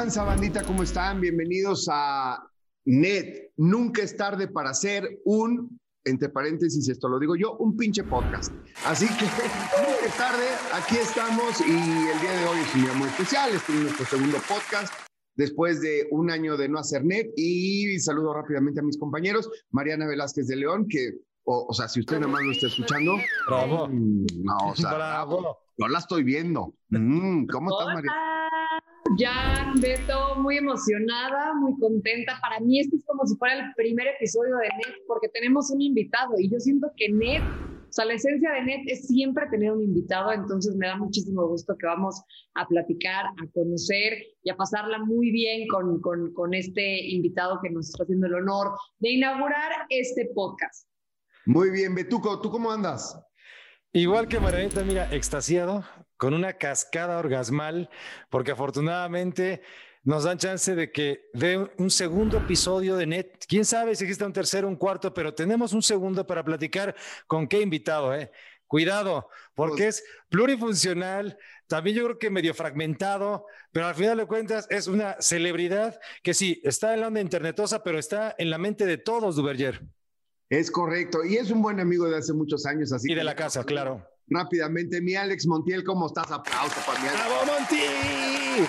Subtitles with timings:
[0.00, 0.62] tranza, bandita?
[0.62, 1.20] ¿Cómo están?
[1.20, 2.42] Bienvenidos a
[2.86, 3.52] NET.
[3.58, 8.50] Nunca es tarde para hacer un, entre paréntesis, esto lo digo yo, un pinche podcast.
[8.86, 9.24] Así que
[9.76, 13.50] nunca es tarde, aquí estamos y el día de hoy es un día muy especial.
[13.54, 14.90] Este es nuestro segundo podcast
[15.34, 19.50] después de un año de no hacer NET y saludo rápidamente a mis compañeros.
[19.70, 23.16] Mariana Velázquez de León, que, o, sea, si usted nada más lo está escuchando.
[23.46, 23.86] Bravo.
[23.88, 25.58] Mm, no, o sea, bravo.
[25.80, 26.74] No la estoy viendo.
[26.90, 28.50] Mm, ¿Cómo estás, Mariana?
[29.16, 32.38] Jan, Beto, muy emocionada, muy contenta.
[32.42, 35.80] Para mí este es como si fuera el primer episodio de NET porque tenemos un
[35.80, 39.72] invitado y yo siento que NET, o sea, la esencia de NET es siempre tener
[39.72, 42.22] un invitado, entonces me da muchísimo gusto que vamos
[42.56, 47.70] a platicar, a conocer y a pasarla muy bien con, con, con este invitado que
[47.70, 50.86] nos está haciendo el honor de inaugurar este podcast.
[51.46, 53.18] Muy bien, Betuco, ¿tú cómo andas?
[53.92, 55.84] Igual que Marianita, mira, extasiado,
[56.16, 57.90] con una cascada orgasmal,
[58.28, 59.62] porque afortunadamente
[60.04, 63.44] nos dan chance de que dé un segundo episodio de NET.
[63.48, 66.94] Quién sabe si existe un tercero, un cuarto, pero tenemos un segundo para platicar
[67.26, 68.30] con qué invitado, ¿eh?
[68.68, 74.26] Cuidado, porque pues es plurifuncional, también yo creo que medio fragmentado, pero al final de
[74.26, 78.58] cuentas es una celebridad que sí, está en la onda internetosa, pero está en la
[78.58, 79.82] mente de todos, Duverger.
[80.50, 82.92] Es correcto, y es un buen amigo de hace muchos años.
[82.92, 84.04] Así y de la casa, claro.
[84.26, 86.28] Rápidamente, mi Alex Montiel, ¿cómo estás?
[86.32, 87.24] Aplauso para mi Alex.
[87.24, 87.76] ¡Bravo, Monti!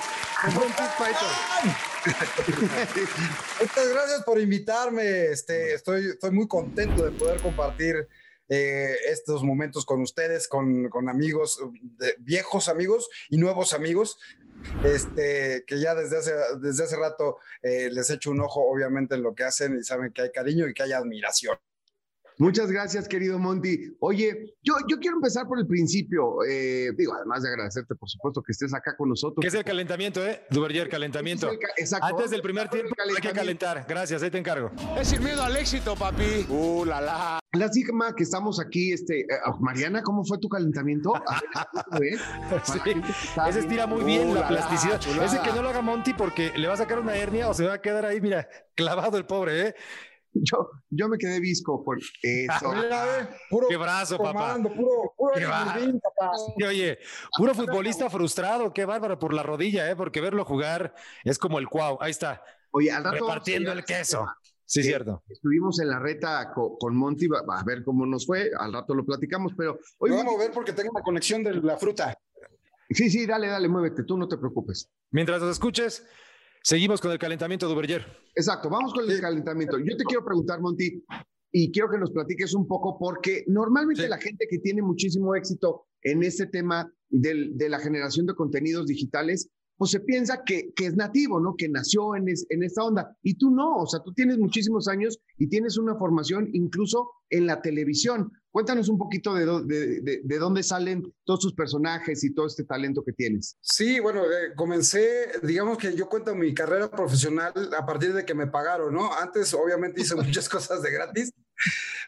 [3.62, 5.26] Muchas gracias por invitarme.
[5.26, 8.08] Este, estoy, estoy muy contento de poder compartir
[8.48, 11.60] eh, estos momentos con ustedes, con, con amigos,
[12.20, 14.20] viejos amigos y nuevos amigos.
[14.84, 19.24] Este, que ya desde hace, desde hace rato eh, les echo un ojo, obviamente, en
[19.24, 21.58] lo que hacen y saben que hay cariño y que hay admiración.
[22.42, 23.96] Muchas gracias, querido Monty.
[24.00, 26.38] Oye, yo, yo quiero empezar por el principio.
[26.50, 29.38] Eh, digo, además de agradecerte, por supuesto, que estés acá con nosotros.
[29.40, 30.42] ¿Qué es el calentamiento, eh?
[30.50, 31.52] Duverger, calentamiento.
[31.78, 32.08] exacto.
[32.08, 33.86] Antes del primer tiempo hay que calentar.
[33.88, 34.72] Gracias, ahí te encargo.
[34.98, 36.48] Es ir miedo al éxito, papi.
[36.50, 37.42] Uh, la la.
[37.54, 41.12] La sigma que estamos aquí, este, eh, oh, Mariana, ¿cómo fue tu calentamiento?
[43.50, 45.02] Ese estira muy bien la, plasticidad.
[45.22, 47.66] Ese que no lo haga Monty porque le va a sacar una hernia o se
[47.66, 49.76] va a quedar ahí, mira, clavado el pobre, ¿eh?
[50.34, 52.12] Yo, yo me quedé visco por eso.
[53.50, 54.56] puro qué brazo, papá.
[54.56, 55.78] Puro, puro papá.
[56.68, 57.00] oye,
[57.38, 59.96] puro futbolista frustrado, qué bárbaro por la rodilla, ¿eh?
[59.96, 61.98] porque verlo jugar es como el cuau.
[62.00, 62.42] Ahí está.
[62.72, 63.18] Oye, al rato.
[63.18, 64.26] Repartiendo el queso.
[64.66, 65.22] Sí, es cierto.
[65.28, 69.52] Estuvimos en la reta con, Monty, a ver cómo nos fue, al rato lo platicamos,
[69.58, 70.12] pero hoy...
[70.12, 72.18] vamos a ver porque tengo la conexión de la fruta.
[72.90, 74.90] Sí, sí, dale, dale, muévete, tú no te preocupes.
[75.12, 76.08] Mientras nos escuches,
[76.64, 78.06] Seguimos con el calentamiento de Uberger.
[78.36, 79.78] Exacto, vamos con el calentamiento.
[79.80, 81.04] Yo te quiero preguntar, Monty,
[81.52, 85.88] y quiero que nos platiques un poco, porque normalmente la gente que tiene muchísimo éxito
[86.02, 89.50] en este tema de la generación de contenidos digitales
[89.82, 91.56] pues se piensa que, que es nativo, ¿no?
[91.58, 93.18] Que nació en, en esta onda.
[93.24, 97.48] Y tú no, o sea, tú tienes muchísimos años y tienes una formación incluso en
[97.48, 98.32] la televisión.
[98.52, 103.02] Cuéntanos un poquito de, de, de, dónde salen todos tus personajes y todo este talento
[103.02, 103.56] que tienes.
[103.62, 108.34] Sí, bueno, eh, comencé, digamos que yo cuento mi carrera profesional a partir de que
[108.34, 109.14] me pagaron, ¿no?
[109.14, 111.34] Antes obviamente hice muchas cosas de gratis,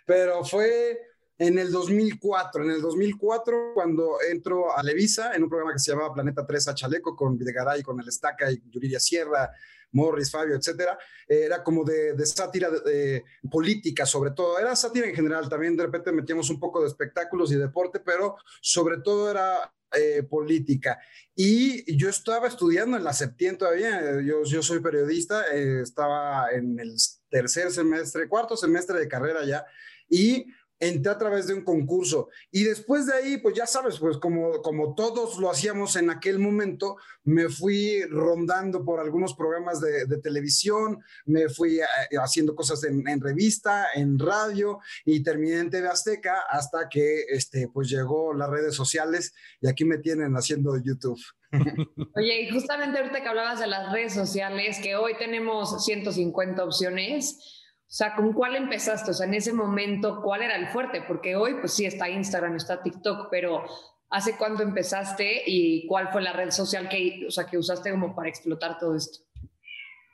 [0.06, 1.00] pero fue
[1.38, 2.64] en el 2004.
[2.64, 6.68] En el 2004, cuando entro a Levisa, en un programa que se llamaba Planeta 3
[6.68, 9.50] a Chaleco, con Videgaray, con El Estaca y Yuridia Sierra,
[9.94, 14.60] Morris, Fabio, etcétera, eh, era como de, sátira de, política, sobre todo.
[14.60, 18.36] Era sátira en general, también de repente metíamos un poco de espectáculos y deporte, pero
[18.62, 21.00] sobre todo era eh, política.
[21.36, 26.80] Y yo estaba estudiando en la septiembre todavía, yo, yo soy periodista, eh, estaba en
[26.80, 26.96] el
[27.30, 29.66] tercer semestre, cuarto semestre de carrera ya,
[30.10, 30.48] y
[30.88, 34.62] entré a través de un concurso y después de ahí, pues ya sabes, pues como,
[34.62, 41.04] como todos lo hacíamos en aquel momento, me fui rondando por algunos programas de, televisión,
[41.26, 41.86] me fui eh,
[42.22, 47.90] haciendo cosas en, revista, en radio y terminé en TV Azteca hasta que este, pues
[47.90, 51.20] llegó las redes sociales y aquí me tienen haciendo YouTube.
[52.16, 57.63] Oye, y justamente ahorita que hablabas de las redes sociales, que hoy tenemos 150 opciones,
[57.94, 59.12] o sea, ¿con cuál empezaste?
[59.12, 61.04] O sea, en ese momento, ¿cuál era el fuerte?
[61.08, 63.66] Porque hoy, pues sí, está Instagram, está TikTok, pero
[64.10, 68.16] ¿hace cuándo empezaste y cuál fue la red social que, o sea, que usaste como
[68.16, 69.20] para explotar todo esto?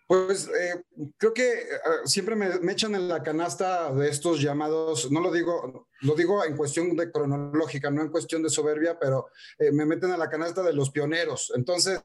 [0.07, 0.83] Pues eh,
[1.15, 1.67] creo que eh,
[2.03, 6.57] siempre me, echan en la canasta de estos llamados, no lo digo, lo digo en
[6.57, 10.63] cuestión de cronológica, no en cuestión de soberbia, pero eh, me meten en la canasta
[10.63, 11.53] de los pioneros.
[11.55, 12.01] Entonces,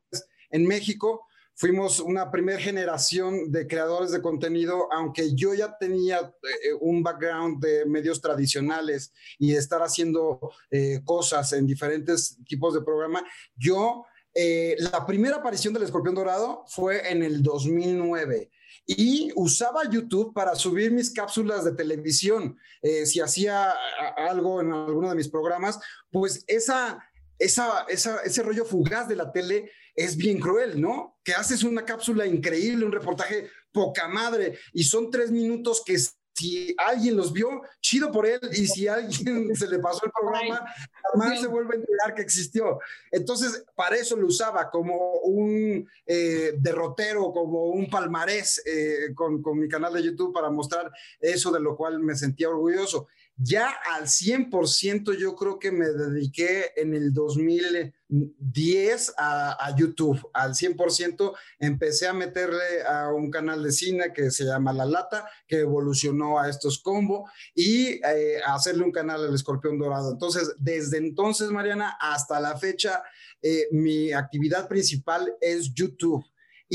[0.50, 6.72] en México, fuimos una primera generación de creadores de contenido, aunque yo ya tenía eh,
[6.80, 13.24] un background de medios tradicionales y estar haciendo eh, cosas en diferentes tipos de programa,
[13.56, 14.04] yo
[14.34, 18.50] eh, la primera aparición del escorpión dorado fue en el 2009
[18.84, 22.58] y usaba YouTube para subir mis cápsulas de televisión.
[22.82, 23.72] Eh, si hacía
[24.16, 25.78] algo en alguno de mis programas,
[26.10, 26.98] pues esa,
[27.38, 31.18] esa, esa, ese rollo fugaz de la tele es bien cruel, ¿no?
[31.22, 35.96] Que haces una cápsula increíble, un reportaje poca madre y son tres minutos que
[36.34, 40.66] si alguien los vio, chido por él, y si alguien se le pasó el programa,
[41.12, 42.80] jamás se vuelve a enterar que existió.
[43.10, 49.58] Entonces, para eso lo usaba como un eh, derrotero, como un palmarés eh, con, con
[49.58, 53.06] mi canal de YouTube para mostrar eso de lo cual me sentía orgulloso.
[53.36, 60.30] Ya al 100% yo creo que me dediqué en el 2010 a, YouTube.
[60.32, 65.28] Al 100% empecé a meterle a un canal de cine que se llama La Lata,
[65.48, 70.12] que evolucionó a estos combo y eh, a hacerle un canal al Escorpión Dorado.
[70.12, 73.02] Entonces, desde entonces, Mariana, hasta la fecha,
[73.42, 76.24] eh, mi actividad principal es YouTube.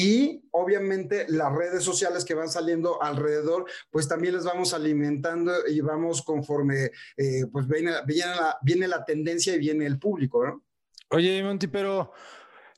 [0.02, 5.82] Y obviamente las redes sociales que van saliendo alrededor, pues también les vamos alimentando y
[5.82, 6.86] vamos conforme,
[7.18, 10.64] eh, pues viene, viene, la, viene la tendencia y viene el público, ¿no?
[11.10, 12.14] Oye, Monty, pero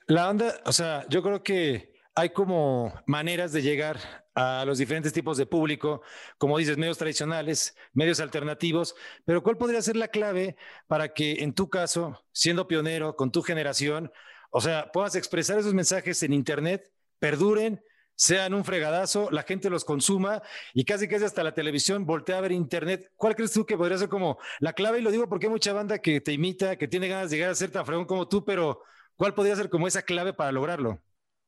[0.08, 4.00] la onda, o sea, yo creo que hay como maneras de llegar
[4.34, 6.02] a los diferentes tipos de público,
[6.40, 8.96] como dices, medios tradicionales, medios alternativos,
[9.26, 10.56] pero ¿cuál podría ser la clave
[10.88, 14.12] para que en tu caso, siendo pionero con tu generación,
[14.50, 16.92] o sea, puedas expresar esos mensajes en Internet
[17.22, 17.82] perduren,
[18.16, 20.42] sean un fregadazo, la gente los consuma
[20.74, 23.12] y casi que es hasta la televisión voltea a ver internet.
[23.16, 25.00] ¿Cuál crees tú que podría ser como la clave?
[25.00, 27.52] Y lo digo porque hay mucha banda que te imita, que tiene ganas de llegar
[27.52, 28.82] a ser tan fregón como tú, pero
[29.16, 31.00] ¿cuál podría ser como esa clave para lograrlo?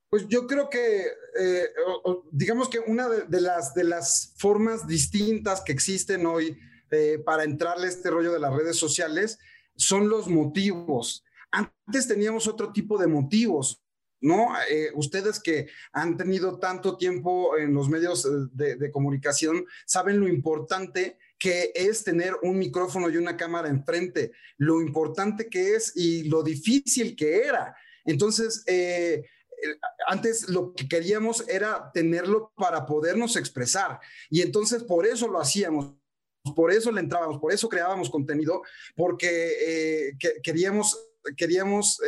[0.09, 1.07] Pues yo creo que,
[1.39, 1.65] eh,
[2.31, 6.57] digamos que una de, las, formas distintas que existen hoy
[6.91, 9.39] eh, para entrarle a este rollo de las redes sociales
[9.75, 11.23] son los motivos.
[11.51, 13.82] Antes teníamos otro tipo de motivos.
[14.23, 14.53] ¿No?
[14.69, 18.29] Eh, ustedes que han tenido tanto tiempo en los medios eh,
[18.77, 24.81] de, comunicación saben lo importante que es tener un micrófono y una cámara enfrente, lo
[24.81, 27.75] importante que es y lo difícil que era.
[28.05, 29.25] Entonces, eh,
[30.07, 33.99] antes lo que queríamos era tenerlo para podernos expresar
[34.29, 35.93] y entonces por eso lo hacíamos.
[36.55, 38.63] Por eso le entrábamos, por eso creábamos contenido,
[38.97, 42.01] porque queríamos, queríamos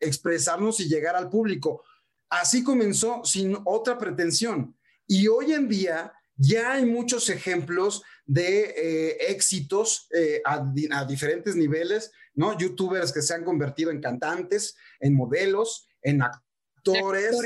[0.00, 1.82] expresarnos y llegar al público.
[2.28, 4.76] Así comenzó sin otra pretensión.
[5.06, 12.12] Y hoy en día ya hay muchos ejemplos de eh, éxitos eh, a, diferentes niveles,
[12.34, 12.56] ¿no?
[12.56, 17.36] Youtubers que se han convertido en cantantes, en modelos, en actores,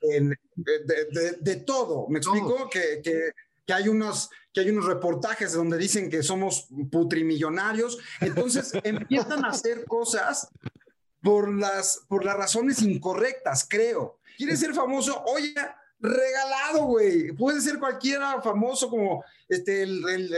[0.00, 2.08] en, de, todo.
[2.08, 2.68] ¿Me explico?
[2.68, 3.32] Que, que,
[3.66, 7.98] que, hay unos, que hay unos reportajes donde dicen que somos putrimillonarios.
[8.20, 10.48] Entonces empiezan a hacer cosas
[11.22, 14.18] por las, por las razones incorrectas, creo.
[14.36, 15.22] ¿Quieres ser famoso?
[15.24, 15.54] Oye,
[16.00, 17.32] regalado, güey.
[17.32, 20.30] Puede ser cualquiera famoso como este, el,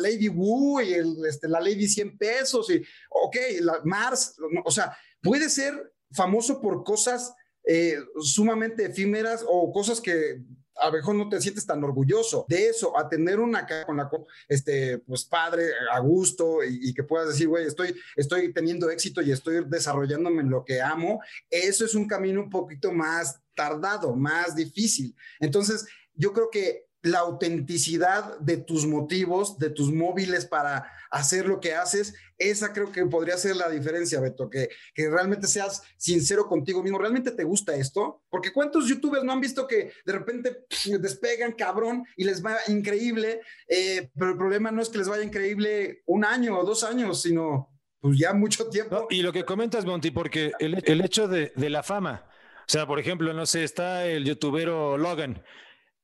[0.00, 0.94] Lady Wu y
[1.26, 2.70] este, la Lady 100 pesos.
[2.70, 4.36] Y, ok, la Mars.
[4.64, 7.34] O sea, puede ser famoso por cosas
[7.64, 10.40] eh, sumamente efímeras o cosas que
[10.76, 14.10] a lo mejor no te sientes tan orgulloso de eso, a tener una con la
[14.48, 19.32] este, pues padre, a gusto y, que puedas decir, güey, estoy, estoy teniendo éxito y
[19.32, 24.54] estoy desarrollándome en lo que amo, eso es un camino un poquito más tardado, más
[24.54, 25.14] difícil.
[25.40, 31.60] Entonces, yo creo que la autenticidad de tus motivos, de tus móviles para hacer lo
[31.60, 36.46] que haces, esa creo que podría ser la diferencia, Beto, que, que realmente seas sincero
[36.46, 36.98] contigo mismo.
[36.98, 38.22] ¿Realmente te gusta esto?
[38.30, 40.64] Porque ¿cuántos youtubers no han visto que de repente
[41.00, 43.40] despegan cabrón y les va increíble?
[43.68, 47.20] Eh, pero el problema no es que les vaya increíble un año o dos años,
[47.22, 47.68] sino
[48.00, 49.06] pues ya mucho tiempo.
[49.10, 52.26] y lo que comentas, Monty, porque el, el hecho de, de la fama,
[52.60, 55.42] o sea, por ejemplo, no sé, está el youtubero Logan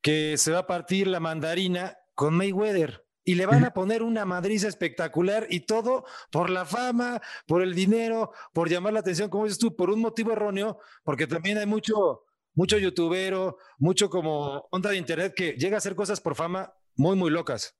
[0.01, 4.25] que se va a partir la mandarina con Mayweather y le van a poner una
[4.25, 9.43] madriza espectacular y todo por la fama, por el dinero, por llamar la atención, como
[9.43, 12.23] dices tú, por un motivo erróneo, porque también hay mucho,
[12.55, 17.15] mucho youtubero, mucho como onda de internet que llega a hacer cosas por fama muy,
[17.15, 17.75] muy locas.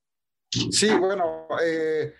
[0.51, 2.13] Sí, bueno, eh,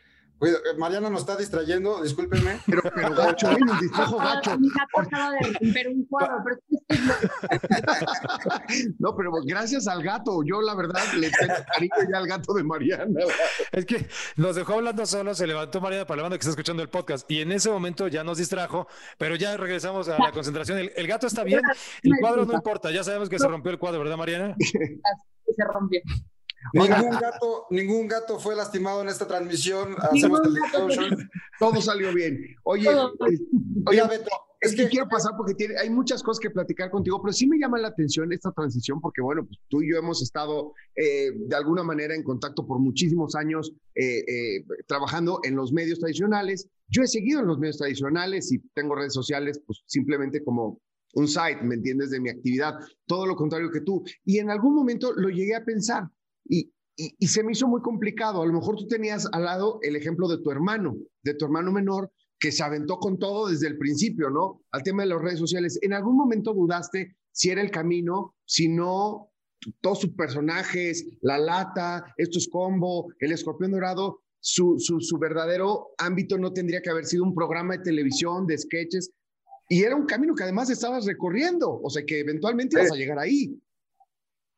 [0.77, 2.59] Mariana nos está distrayendo, discúlpenme.
[2.65, 4.57] Pero, pero gacho, nos distrajo gacho.
[4.57, 6.43] de un cuadro,
[8.99, 12.63] No, pero gracias al gato, yo la verdad le tengo cariño ya al gato de
[12.63, 13.21] Mariana.
[13.71, 16.83] Es que nos dejó hablando solo, se levantó Mariana para la banda que está escuchando
[16.83, 20.89] el podcast y en ese momento ya nos distrajo, pero ya regresamos a la concentración.
[20.95, 21.61] El, gato está bien,
[22.03, 24.55] el cuadro no importa, ya sabemos que se rompió el cuadro, ¿verdad, Mariana?
[25.55, 25.99] Se rompió.
[26.73, 29.95] Ningún gato, ningún gato fue lastimado en esta transmisión.
[31.59, 32.55] Todo salió bien.
[32.63, 32.89] Oye,
[33.85, 34.29] oye Beto,
[34.61, 37.57] es que quiero pasar porque tiene, hay muchas cosas que platicar contigo, pero sí me
[37.57, 41.55] llama la atención esta transición porque, bueno, pues tú y yo hemos estado eh, de
[41.55, 46.67] alguna manera en contacto por muchísimos años eh, eh, trabajando en los medios tradicionales.
[46.89, 50.81] Yo he seguido en los medios tradicionales y tengo redes sociales, pues simplemente como
[51.13, 52.09] un site, ¿me entiendes?
[52.09, 52.75] De mi actividad.
[53.05, 54.03] Todo lo contrario que tú.
[54.25, 56.09] Y en algún momento lo llegué a pensar
[56.49, 58.41] y, y, y se me hizo muy complicado.
[58.41, 61.71] A lo mejor tú tenías al lado el ejemplo de tu hermano, de tu hermano
[61.71, 64.61] menor que se aventó con todo desde el principio, ¿no?
[64.71, 65.77] Al tema de las redes sociales.
[65.81, 69.31] ¿En algún momento dudaste si era el camino, si no,
[69.81, 76.37] todos sus personajes, la lata, estos combo, el escorpión dorado, su, su, su, verdadero ámbito
[76.37, 79.11] no tendría que haber sido un programa de televisión, de sketches,
[79.67, 83.19] y era un camino que además estabas recorriendo, o sea que eventualmente ibas a llegar
[83.19, 83.59] ahí.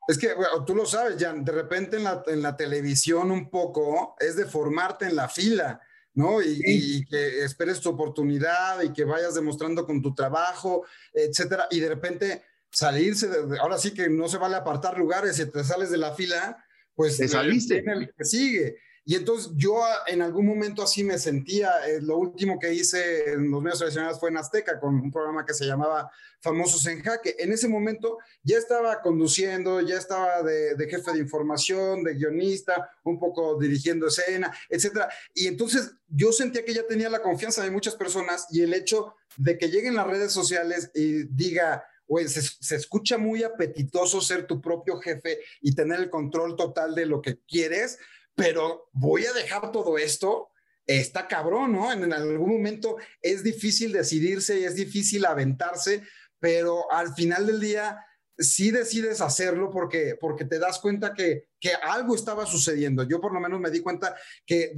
[0.07, 3.49] Es que bueno, tú lo sabes, Jan, de repente en la, en la televisión un
[3.49, 5.81] poco es de formarte en la fila
[6.13, 6.41] ¿no?
[6.41, 11.79] Y, y, que esperes tu oportunidad y que vayas demostrando con tu trabajo, etcétera, y
[11.79, 15.89] de repente salirse, de, ahora sí que no se vale apartar lugares, si te sales
[15.89, 16.65] de la fila,
[16.95, 17.83] pues te saliste.
[17.85, 18.77] El que sigue.
[19.03, 23.49] Y entonces yo en algún momento así me sentía, eh, lo último que hice en
[23.49, 27.35] los medios tradicionales fue en Azteca con un programa que se llamaba Famosos en Jaque.
[27.39, 33.19] En ese momento ya estaba conduciendo, ya estaba de, jefe de información, de guionista, un
[33.19, 35.09] poco dirigiendo escena, etcétera.
[35.33, 39.15] Y entonces yo sentía que ya tenía la confianza de muchas personas y el hecho
[39.37, 44.59] de que lleguen las redes sociales y diga, güey, se, escucha muy apetitoso ser tu
[44.59, 47.99] propio jefe y tener el control total de lo que quieres,
[48.35, 50.49] pero voy a dejar todo esto.
[50.85, 51.91] Está cabrón, ¿no?
[51.91, 56.03] En, algún momento es difícil decidirse y es difícil aventarse,
[56.39, 58.03] pero al final del día
[58.37, 63.03] sí decides hacerlo porque, porque te das cuenta que, que algo estaba sucediendo.
[63.03, 64.73] Yo por lo menos me di cuenta que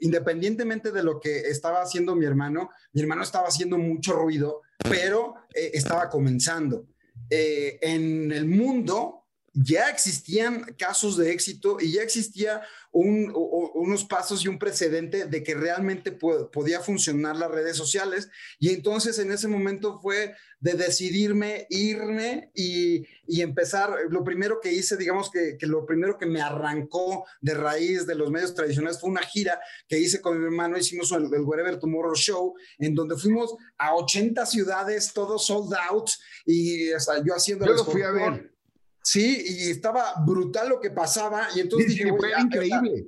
[0.00, 5.34] independientemente de lo que estaba haciendo mi hermano, mi hermano estaba haciendo mucho ruido, pero
[5.52, 6.86] eh, estaba comenzando.
[7.28, 9.17] Eh, en el mundo
[9.54, 12.62] ya existían casos de éxito y ya existía
[12.92, 17.76] un, o, unos pasos y un precedente de que realmente po podía funcionar las redes
[17.76, 18.28] sociales.
[18.58, 23.94] Y entonces en ese momento fue de decidirme irme y, y empezar.
[24.10, 28.14] Lo primero que hice, digamos que, que, lo primero que me arrancó de raíz de
[28.14, 30.78] los medios tradicionales fue una gira que hice con mi hermano.
[30.78, 36.10] Hicimos el, el Wherever Tomorrow Show, en donde fuimos a 80 ciudades, todos sold out.
[36.46, 37.66] Y o sea, yo haciendo...
[37.66, 38.57] Yo lo fui a ver.
[39.10, 41.48] Sí, y estaba brutal lo que pasaba.
[41.54, 43.06] Y entonces sí, dije, fue increíble.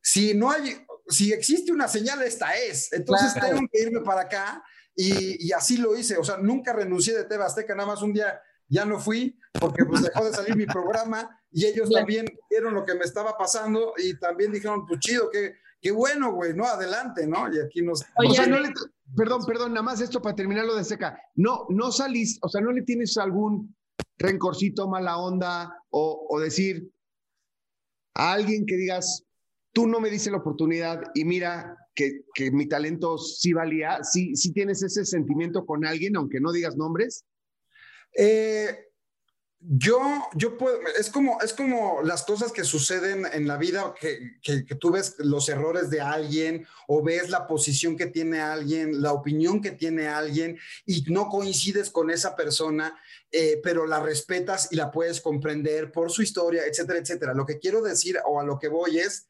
[0.00, 0.76] Si no hay,
[1.08, 2.92] si existe una señal, esta es.
[2.92, 3.56] Entonces claro.
[3.56, 4.62] tengo que irme para acá.
[4.94, 6.16] Y, y, así lo hice.
[6.18, 9.84] O sea, nunca renuncié de TV Azteca, nada más un día ya no fui porque
[9.84, 11.98] pues dejó de salir mi programa y ellos Bien.
[11.98, 16.32] también vieron lo que me estaba pasando y también dijeron, pues chido, qué, qué bueno,
[16.32, 16.64] güey, ¿no?
[16.64, 17.52] Adelante, ¿no?
[17.52, 18.04] Y aquí nos...
[18.18, 18.72] Oye, o sea, no le,
[19.16, 21.20] perdón, perdón, nada más esto para terminar lo de Seca.
[21.34, 23.74] No, no salís, o sea, no le tienes algún
[24.20, 26.88] rencorcito, mala onda, o, o, decir
[28.14, 29.24] a alguien que digas,
[29.72, 34.36] tú no me diste la oportunidad y mira que, que mi talento sí valía, sí,
[34.36, 37.24] sí, tienes ese sentimiento con alguien, aunque no digas nombres?
[38.16, 38.89] Eh,
[39.62, 40.00] yo,
[40.34, 44.64] yo puedo, es como, es como las cosas que suceden en la vida, que, que,
[44.64, 49.12] que, tú ves los errores de alguien o ves la posición que tiene alguien, la
[49.12, 52.98] opinión que tiene alguien y no coincides con esa persona,
[53.30, 57.34] eh, pero la respetas y la puedes comprender por su historia, etcétera, etcétera.
[57.34, 59.28] Lo que quiero decir o a lo que voy es,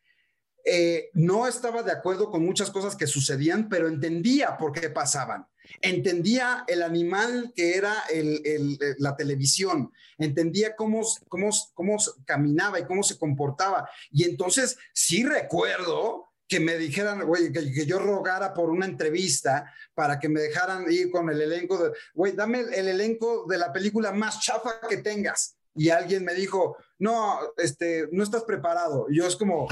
[0.64, 5.48] eh, no estaba de acuerdo con muchas cosas que sucedían, pero entendía por qué pasaban.
[5.80, 12.84] Entendía el animal que era el, el, la televisión, entendía cómo, cómo, cómo caminaba y
[12.84, 13.88] cómo se comportaba.
[14.10, 20.18] Y entonces sí recuerdo que me dijeran, güey, que, yo rogara por una entrevista para
[20.18, 23.72] que me dejaran ir con el elenco de, güey, dame el, el elenco de la
[23.72, 25.56] película más chafa que tengas.
[25.76, 29.06] Y alguien me dijo, no, este, no estás preparado.
[29.08, 29.68] Y yo es como,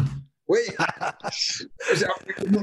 [0.48, 0.64] Güey,
[1.92, 2.08] o sea,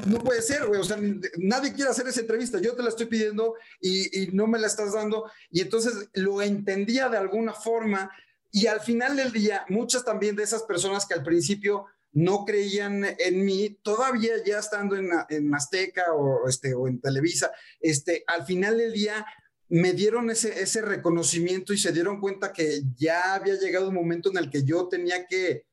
[0.07, 0.81] no, puede ser, güey.
[0.81, 0.97] O sea,
[1.37, 2.59] nadie quiere hacer esa entrevista.
[2.59, 5.29] Yo te la estoy pidiendo y, y, no me la estás dando.
[5.51, 8.11] Y entonces lo entendía de alguna forma.
[8.51, 13.05] Y al final del día, muchas también de esas personas que al principio no creían
[13.19, 17.51] en mí, todavía ya estando en, en Azteca o, este, o en Televisa,
[17.81, 19.25] este, al final del día
[19.67, 24.31] me dieron ese, ese reconocimiento y se dieron cuenta que ya había llegado un momento
[24.31, 25.65] en el que yo tenía que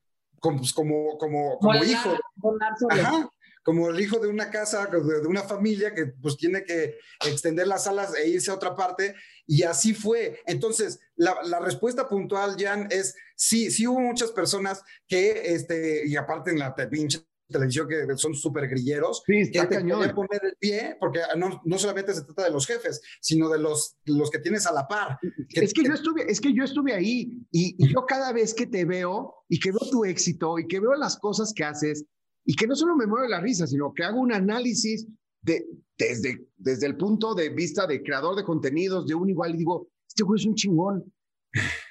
[0.42, 2.18] como, pues, como, como, como volar, hijo.
[2.34, 3.30] Volar Ajá,
[3.62, 7.68] como el hijo de una casa, de, de, una familia que pues tiene que extender
[7.68, 9.14] las alas e irse a otra parte.
[9.46, 10.40] Y así fue.
[10.46, 16.16] Entonces, la, la respuesta puntual, Jan, es sí, sí hubo muchas personas que, este, y
[16.16, 19.22] aparte en la pinche televisión que son súper grilleros.
[19.24, 22.66] Sí, está que te poner el pie, porque no, no, solamente se trata de los
[22.66, 25.18] jefes, sino de los, los que tienes a la par.
[25.48, 28.54] Que, es que yo estuve, es que yo estuve ahí y, y, yo cada vez
[28.54, 32.04] que te veo y que veo tu éxito y que veo las cosas que haces
[32.44, 35.06] y que no solo me mueve la risa, sino que hago un análisis
[35.42, 35.66] de,
[35.96, 39.88] desde, desde el punto de vista de creador de contenidos, de un igual, y digo,
[40.08, 41.12] este güey es un chingón.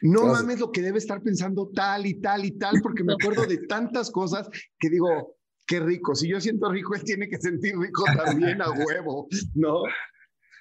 [0.02, 3.46] No mames lo que debe estar pensando tal y tal y tal, porque me acuerdo
[3.46, 4.50] de tantas cosas
[4.80, 5.38] que digo,
[5.72, 6.14] qué rico.
[6.14, 9.84] Si yo siento rico, él tiene que sentir rico también a huevo, ¿no?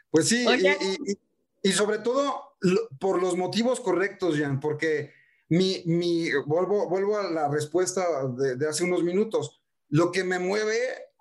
[0.08, 1.18] Pues sí, y, y,
[1.62, 5.12] y, sobre todo lo, por los motivos correctos, Jan, porque
[5.48, 9.60] mi, mi, vuelvo, vuelvo a la respuesta de, de hace unos minutos.
[9.88, 10.78] Lo que me mueve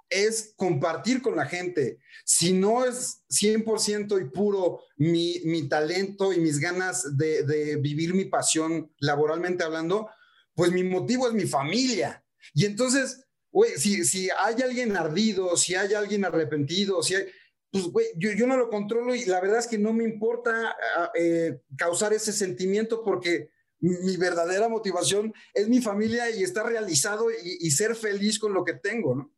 [0.10, 2.00] es compartir con la gente.
[2.26, 8.14] Si no es 100% y puro mi, mi, talento y mis ganas de, de, vivir
[8.14, 10.10] mi pasión laboralmente hablando,
[10.54, 12.24] pues mi motivo es mi familia.
[12.54, 17.26] Y entonces, güey, si, si hay alguien ardido, si hay alguien arrepentido, si hay,
[17.72, 20.76] pues, güey, yo, yo, no lo controlo y la verdad es que no me importa
[21.16, 27.58] eh, causar ese sentimiento porque mi verdadera motivación es mi familia y estar realizado y,
[27.62, 29.32] y ser feliz con lo que tengo, ¿no?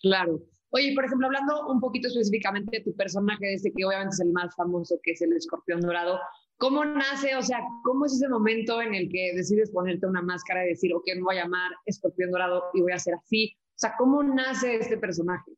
[0.00, 0.40] Claro.
[0.70, 4.32] Oye, por ejemplo, hablando un poquito específicamente de tu personaje, este que obviamente es el
[4.32, 6.20] más famoso, que es el escorpión dorado,
[6.58, 7.34] ¿cómo nace?
[7.36, 10.92] O sea, ¿cómo es ese momento en el que decides ponerte una máscara y decir,
[10.92, 13.56] ok, me voy a llamar escorpión dorado y voy a ser así?
[13.56, 15.52] O sea, ¿cómo nace este personaje?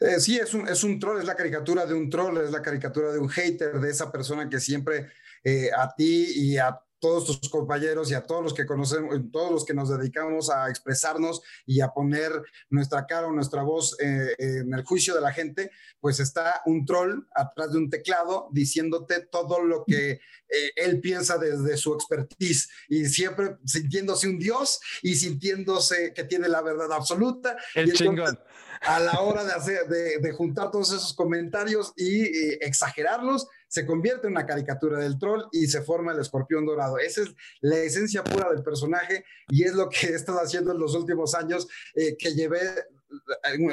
[0.00, 2.62] Eh, sí, es un, es un troll, es la caricatura de un troll, es la
[2.62, 5.08] caricatura de un hater, de esa persona que siempre
[5.42, 9.52] eh, a ti y a todos tus compañeros y a todos los que conocemos, todos
[9.52, 12.32] los que nos dedicamos a expresarnos y a poner
[12.70, 15.70] nuestra cara o nuestra voz eh, en el juicio de la gente,
[16.00, 20.20] pues está un troll atrás de un teclado diciéndote todo lo que eh,
[20.76, 26.62] él piensa desde su expertise y siempre sintiéndose un dios y sintiéndose que tiene la
[26.62, 27.54] verdad absoluta.
[27.74, 28.38] El chingón.
[28.80, 33.86] A la hora de, hacer, de, de juntar todos esos comentarios y, y exagerarlos, se
[33.86, 36.98] convierte en una caricatura del troll y se forma el escorpión dorado.
[36.98, 40.78] Esa es la esencia pura del personaje y es lo que he estado haciendo en
[40.78, 42.60] los últimos años, eh, que llevé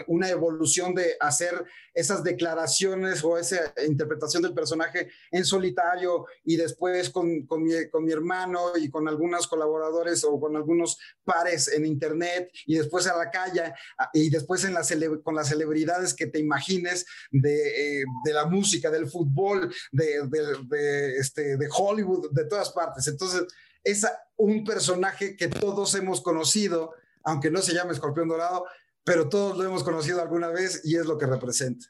[0.07, 7.09] una evolución de hacer esas declaraciones o esa interpretación del personaje en solitario y después
[7.09, 11.85] con, con, mi, con, mi, hermano y con algunos colaboradores o con algunos pares en
[11.85, 13.73] internet y después a la calle
[14.13, 14.81] y después en la
[15.23, 20.57] con las celebridades que te imagines de, eh, de la música, del fútbol, de, de,
[20.67, 23.07] de, este, de Hollywood, de todas partes.
[23.07, 23.43] Entonces,
[23.83, 24.05] es
[24.37, 28.65] un personaje que todos hemos conocido, aunque no se llame Escorpión Dorado,
[29.03, 31.85] pero todos lo hemos conocido alguna vez y es lo que representa.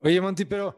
[0.00, 0.76] Oye, Monty, pero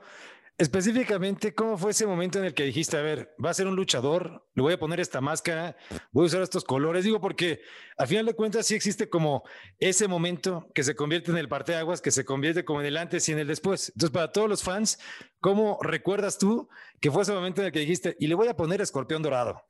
[0.58, 3.76] específicamente, ¿cómo fue ese momento en el que dijiste, a ver, va a ser un
[3.76, 5.76] luchador, le voy a poner esta máscara,
[6.12, 7.04] voy a usar estos colores?
[7.04, 7.60] Digo, porque
[7.98, 9.42] al final de cuentas sí existe como
[9.78, 13.28] ese momento que se convierte en el parteaguas, que se convierte como en el antes
[13.28, 13.90] y en el después.
[13.90, 14.98] Entonces, para todos los fans,
[15.40, 16.68] ¿cómo recuerdas tú
[17.00, 19.62] que fue ese momento en el que dijiste, y le voy a poner escorpión dorado?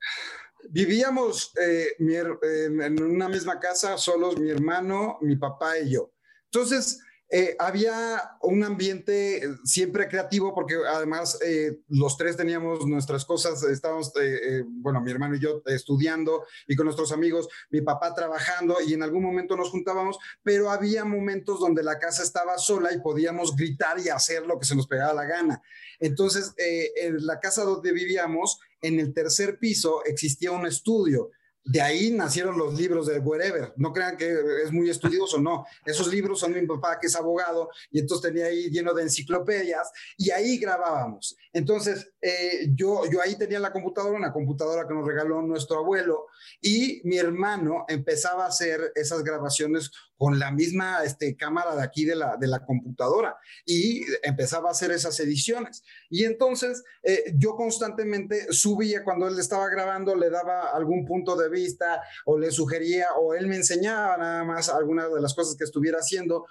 [0.69, 6.13] Vivíamos eh, en una misma casa, solos mi hermano, mi papá y yo.
[6.45, 6.99] Entonces,
[7.29, 14.13] eh, había un ambiente siempre creativo porque además eh, los tres teníamos nuestras cosas, estábamos,
[14.21, 18.93] eh, bueno, mi hermano y yo estudiando y con nuestros amigos, mi papá trabajando y
[18.93, 23.57] en algún momento nos juntábamos, pero había momentos donde la casa estaba sola y podíamos
[23.57, 25.61] gritar y hacer lo que se nos pegaba la gana.
[25.99, 31.31] Entonces, en la casa donde vivíamos, en el tercer piso existía un estudio
[31.67, 33.73] de ahí nacieron los libros de Wherever.
[33.75, 35.65] No crean que es muy estudioso, no.
[35.85, 39.03] Esos libros son de mi papá, que es abogado, y entonces tenía ahí lleno de
[39.03, 41.35] enciclopedias, y ahí grabábamos.
[41.57, 46.27] Entonces, eh, yo, yo ahí tenía la computadora, una computadora que nos regaló nuestro abuelo,
[46.61, 52.05] y mi hermano empezaba a hacer esas grabaciones con la misma este, cámara de aquí
[52.05, 55.83] de la, de la computadora, y empezaba a hacer esas ediciones.
[56.11, 61.49] Y entonces, eh, yo constantemente subía, cuando él estaba grabando, le daba algún punto de
[61.49, 65.63] vista o le sugería o él me enseñaba nada más algunas de las cosas que
[65.63, 66.45] estuviera haciendo.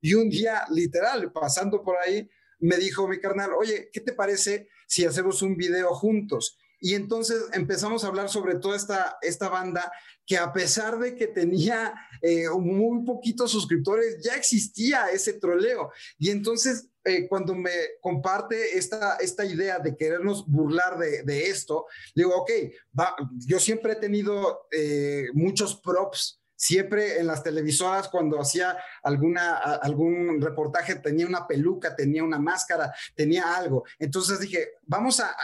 [0.00, 2.30] Y un día, literal, pasando por ahí,
[2.62, 6.58] me dijo mi carnal, oye, ¿qué te parece si hacemos un video juntos?
[6.80, 9.92] Y entonces empezamos a hablar sobre toda esta, esta banda
[10.26, 15.92] que a pesar de que tenía eh, muy poquitos suscriptores, ya existía ese troleo.
[16.18, 17.70] Y entonces eh, cuando me
[18.00, 22.50] comparte esta, esta idea de querernos burlar de, esto, digo, ok,
[22.98, 23.14] va,
[23.46, 26.41] yo siempre he tenido eh, muchos props.
[26.62, 32.94] Siempre en las televisoras, cuando hacía alguna, algún reportaje, tenía una peluca, tenía una máscara,
[33.16, 33.82] tenía algo.
[33.98, 35.34] Entonces dije, vamos a,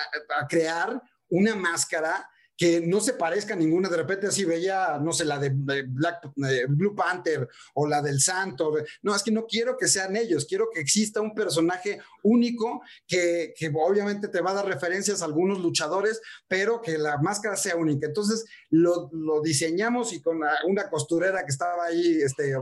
[0.48, 3.88] crear una máscara que no se parezca a ninguna.
[3.88, 6.32] De repente así veía, no sé, la de, Black,
[6.68, 8.74] Blue Panther o la del Santo.
[9.02, 13.54] No, es que no quiero que sean ellos, quiero que exista un personaje único que,
[13.56, 17.76] que obviamente te va a dar referencias a algunos luchadores, pero que la máscara sea
[17.76, 18.06] única.
[18.08, 22.54] Entonces lo, lo diseñamos y con una costurera que estaba ahí, este,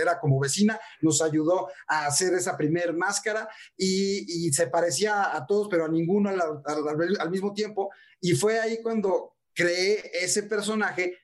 [0.00, 5.68] era como vecina, nos ayudó a hacer esa primer máscara y, se parecía a todos,
[5.68, 7.90] pero a ninguno al mismo tiempo.
[8.26, 11.16] Y fue ahí cuando creé ese personaje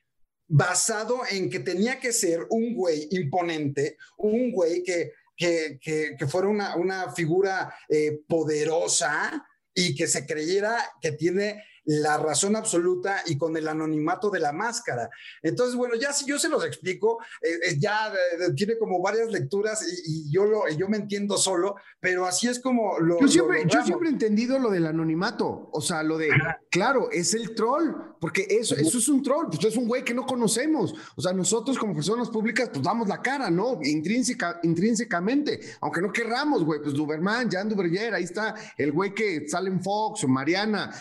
[0.47, 6.47] basado en que tenía que ser un güey imponente, un güey que, que, que, fuera
[6.47, 13.37] una, una figura eh, poderosa y que se creyera que tiene la razón absoluta y
[13.37, 15.09] con el anonimato de la máscara.
[15.41, 19.31] Entonces, bueno, ya si yo se los explico, eh, eh, ya eh, tiene como varias
[19.31, 23.19] lecturas y, yo, lo, yo me entiendo solo, pero así es como lo...
[23.19, 26.29] Yo siempre, yo siempre he entendido lo del anonimato, o sea, lo de,
[26.69, 30.13] claro, es el troll, porque eso, eso es un troll, pues es un güey que
[30.13, 33.79] no conocemos, o sea, nosotros como personas públicas, pues damos la cara, ¿no?
[33.81, 39.47] Intrínseca, intrínsecamente, aunque no querramos, güey, pues Duberman, Jan Duverger, ahí está el güey que
[39.47, 40.93] sale en Fox o Mariana,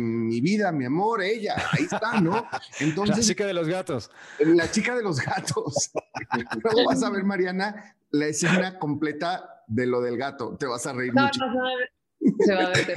[0.00, 2.46] mi vida, mi amor, ella, ahí está, ¿no?
[2.80, 4.10] Entonces, la chica de los gatos.
[4.38, 5.90] La chica de los gatos.
[6.62, 10.56] Luego vas a ver, Mariana, la escena completa de lo del gato.
[10.56, 11.40] Te vas a reír mucho.
[12.40, 12.94] Se va a ver.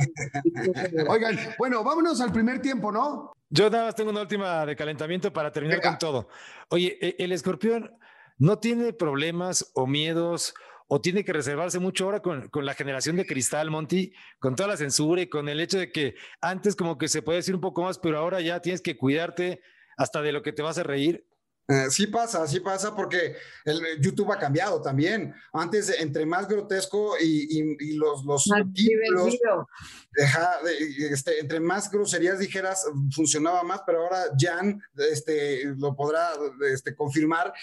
[1.07, 3.33] Oigan, bueno, vámonos al primer tiempo, ¿no?
[3.49, 6.27] Yo nada más tengo una última de calentamiento para terminar con todo.
[6.69, 7.95] Oye, e, el escorpión
[8.37, 10.53] no tiene problemas o miedos
[10.95, 14.69] o tiene que reservarse mucho ahora con, con, la generación de cristal, Monty, con toda
[14.69, 17.61] la censura y con el hecho de que antes como que se puede decir un
[17.61, 19.59] poco más, pero ahora ya tienes que cuidarte
[19.97, 21.25] hasta de lo que te vas a reír
[21.65, 25.33] eh, sí pasa, sí pasa porque el YouTube ha cambiado también.
[25.53, 29.37] Antes, entre más grotesco y, los, los títulos,
[31.09, 36.31] este, entre más groserías dijeras, funcionaba más, pero ahora Jan este, lo podrá
[36.69, 37.53] este, confirmar,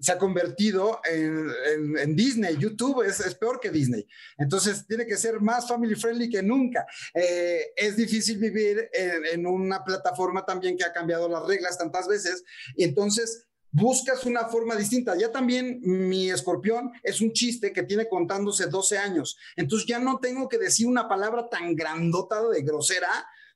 [0.00, 2.56] se ha convertido en, Disney.
[2.56, 4.06] YouTube es, es, peor que Disney.
[4.36, 6.86] Entonces, tiene que ser más family friendly que nunca.
[7.14, 12.08] Eh, es difícil vivir en, en una plataforma también que ha cambiado las reglas tantas
[12.08, 12.44] veces.
[12.76, 15.16] Y entonces, buscas una forma distinta.
[15.18, 19.36] Ya también mi escorpión es un chiste que tiene contándose 12 años.
[19.56, 23.08] Entonces ya no tengo que decir una palabra tan grandota de grosera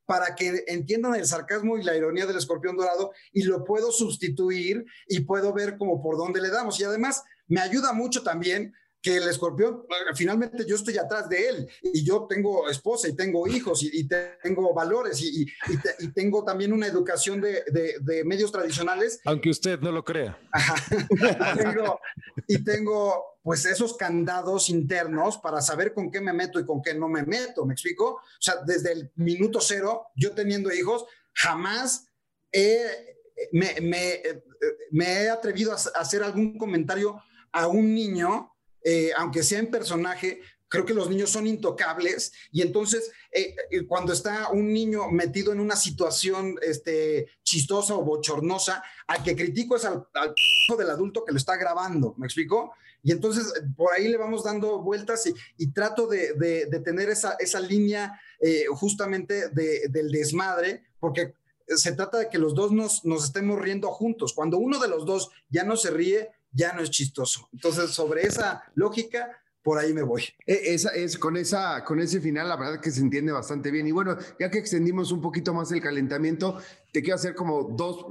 [0.06, 4.84] para que entiendan el sarcasmo y la ironía del escorpión dorado y lo puedo sustituir
[5.06, 6.80] y puedo ver como por dónde le damos.
[6.80, 9.84] Y además me ayuda mucho también que el escorpión,
[10.14, 14.08] finalmente yo estoy atrás de él y yo tengo esposa y tengo hijos y,
[14.42, 15.46] tengo valores y,
[15.98, 17.62] y, tengo también una educación de,
[18.00, 19.20] de, medios tradicionales.
[19.24, 20.38] Aunque usted no lo crea.
[22.48, 26.94] y tengo pues esos candados internos para saber con qué me meto y con qué
[26.94, 28.14] no me meto, ¿me explico?
[28.14, 32.08] O sea, desde el minuto cero, yo teniendo hijos, jamás
[33.52, 34.22] me, me,
[34.90, 38.52] me, he atrevido a hacer algún comentario a un niño
[38.90, 43.86] eh, aunque sea en personaje, creo que los niños son intocables y entonces eh, eh,
[43.86, 49.76] cuando está un niño metido en una situación este, chistosa o bochornosa, al que critico
[49.76, 50.06] es al,
[50.78, 52.72] del adulto que lo está grabando, ¿me explico?
[53.02, 58.18] Y entonces por ahí le vamos dando vueltas y, trato de, tener esa, esa línea
[58.70, 61.34] justamente del desmadre, porque
[61.76, 64.32] se trata de que los dos nos, nos estemos riendo juntos.
[64.32, 67.48] Cuando uno de los dos ya no se ríe, ya no es chistoso.
[67.52, 70.22] Entonces, sobre esa lógica, por ahí me voy.
[70.46, 73.86] E, esa, es, con, esa, con ese final, la verdad que se entiende bastante bien.
[73.86, 76.58] Y bueno, ya que extendimos un poquito más el calentamiento,
[76.92, 78.06] te quiero hacer como dos,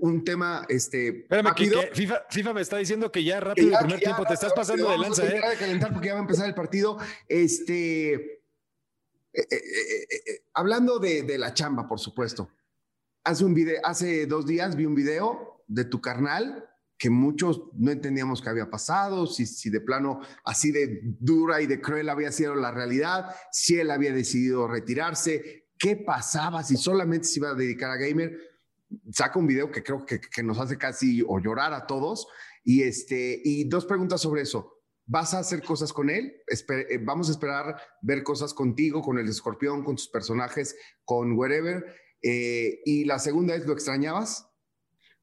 [0.00, 1.08] un tema, este...
[1.08, 4.54] Espérame, que, FIFA, FIFA, me está diciendo que ya rápido el primer tiempo, te estás
[4.54, 5.34] pasando de lanza, ¿eh?
[5.34, 6.98] de calentar porque ya va a empezar el partido.
[7.28, 8.40] Este...
[9.34, 12.50] Eh, eh, eh, hablando de, de, la chamba, por supuesto.
[13.24, 16.68] Hace, un video, hace dos días vi un video de tu carnal
[17.02, 21.66] que muchos no entendíamos qué había pasado, si, si de plano así de dura y
[21.66, 27.26] de cruel había sido la realidad, si él había decidido retirarse, qué pasaba, si solamente
[27.26, 28.38] se iba a dedicar a gamer.
[29.10, 32.28] Saca un video que creo que, que nos hace casi o llorar a todos.
[32.62, 34.72] Y, este, y dos preguntas sobre eso.
[35.04, 36.36] ¿Vas a hacer cosas con él?
[36.46, 41.84] Eh, vamos a esperar ver cosas contigo, con el escorpión, con tus personajes, con wherever.
[42.22, 44.51] Eh, y la segunda es, ¿lo extrañabas?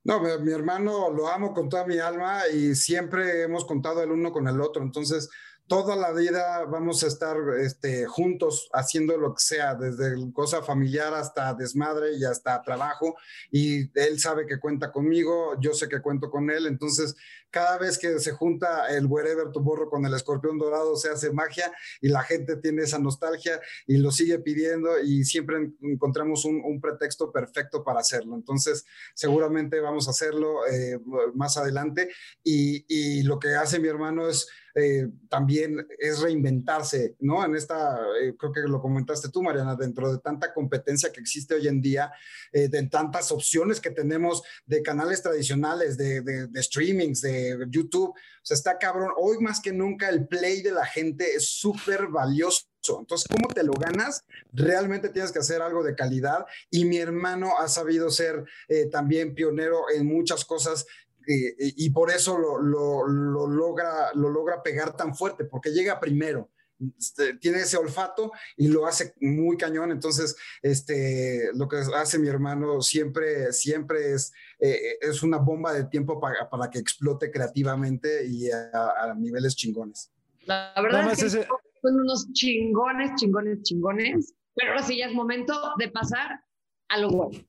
[0.10, 4.32] No, mi hermano lo amo con toda mi alma y siempre hemos contado el uno
[4.32, 4.82] con el otro.
[4.82, 5.30] Entonces,
[5.68, 11.14] toda la vida vamos a estar este, juntos haciendo lo que sea, desde cosa familiar
[11.14, 13.18] hasta desmadre y hasta trabajo.
[13.52, 16.66] Y él sabe que cuenta conmigo, yo sé que cuento con él.
[16.66, 17.16] Entonces,
[17.52, 21.72] cada vez que se junta el Wherever Tomorrow con el escorpión dorado se hace magia
[22.02, 27.32] y la gente tiene esa nostalgia y lo sigue pidiendo y siempre encontramos un, pretexto
[27.32, 28.36] perfecto para hacerlo.
[28.36, 30.98] Entonces, seguramente vamos a hacerlo eh,
[31.34, 32.10] más adelante
[32.44, 37.44] y, lo que hace mi hermano es eh, también es reinventarse, ¿no?
[37.44, 41.56] En esta, eh, creo que lo comentaste tú, Mariana, dentro de tanta competencia que existe
[41.56, 42.12] hoy en día,
[42.52, 47.39] de tantas opciones que tenemos de canales tradicionales, de, de, streamings, de
[47.70, 49.12] YouTube, o sea, está cabrón.
[49.18, 52.66] Hoy más que nunca el play de la gente es súper valioso.
[53.00, 54.24] Entonces, ¿cómo te lo ganas?
[54.54, 58.46] Realmente tienes que hacer algo de calidad y mi hermano ha sabido ser
[58.92, 60.86] también pionero en muchas cosas
[61.28, 66.50] y por eso lo, logra, lo logra pegar tan fuerte, porque llega primero.
[66.98, 69.92] Este, tiene ese olfato y lo hace muy cañón.
[69.92, 75.86] Entonces, este, lo que hace mi hermano siempre, siempre es, eh, es una bomba de
[75.86, 80.12] tiempo para, para que explote creativamente y a, niveles chingones.
[80.46, 84.34] La verdad es que son unos chingones, chingones, chingones.
[84.56, 86.44] Pero ahora sí ya es momento de pasar
[86.90, 87.46] a lo bueno.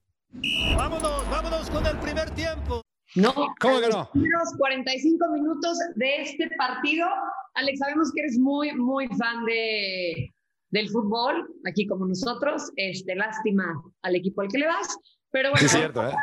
[0.77, 2.83] Vámonos, vámonos con el primer tiempo.
[3.17, 4.09] No, ¿Cómo que no?
[4.15, 7.09] Los 45 minutos de este partido.
[7.55, 10.33] Alex, sabemos que eres muy, muy fan de,
[10.71, 12.71] del fútbol, aquí como nosotros.
[12.77, 14.97] Este, lástima al equipo al que le vas.
[15.33, 16.15] Pero bueno, es cierto, ¿eh?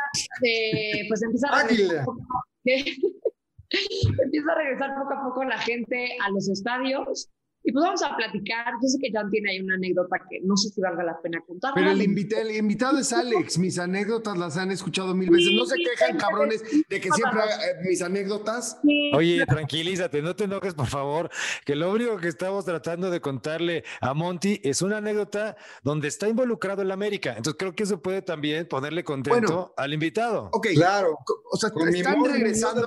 [0.42, 2.22] eh pues empieza a, regresar poco,
[2.64, 7.28] empieza a regresar poco a poco la gente a los estadios.
[7.68, 8.64] Y pues vamos a platicar.
[8.82, 11.44] Yo sé que Jan tiene ahí una anécdota que no sé si valga la pena
[11.46, 11.72] contar.
[11.74, 13.58] Pero el, el, invitado es Alex.
[13.58, 15.52] Mis anécdotas las han escuchado mil veces.
[15.52, 18.80] No se quejan, cabrones, de que siempre eh, mis anécdotas.
[19.12, 21.28] Oye, tranquilízate, no te enojes, por favor.
[21.66, 26.26] Que lo único que estamos tratando de contarle a Monty es una anécdota donde está
[26.26, 27.34] involucrado el América.
[27.36, 30.48] Entonces creo que eso puede también ponerle contento al invitado.
[30.54, 31.18] Ok, claro.
[31.52, 32.86] O sea, están regresando.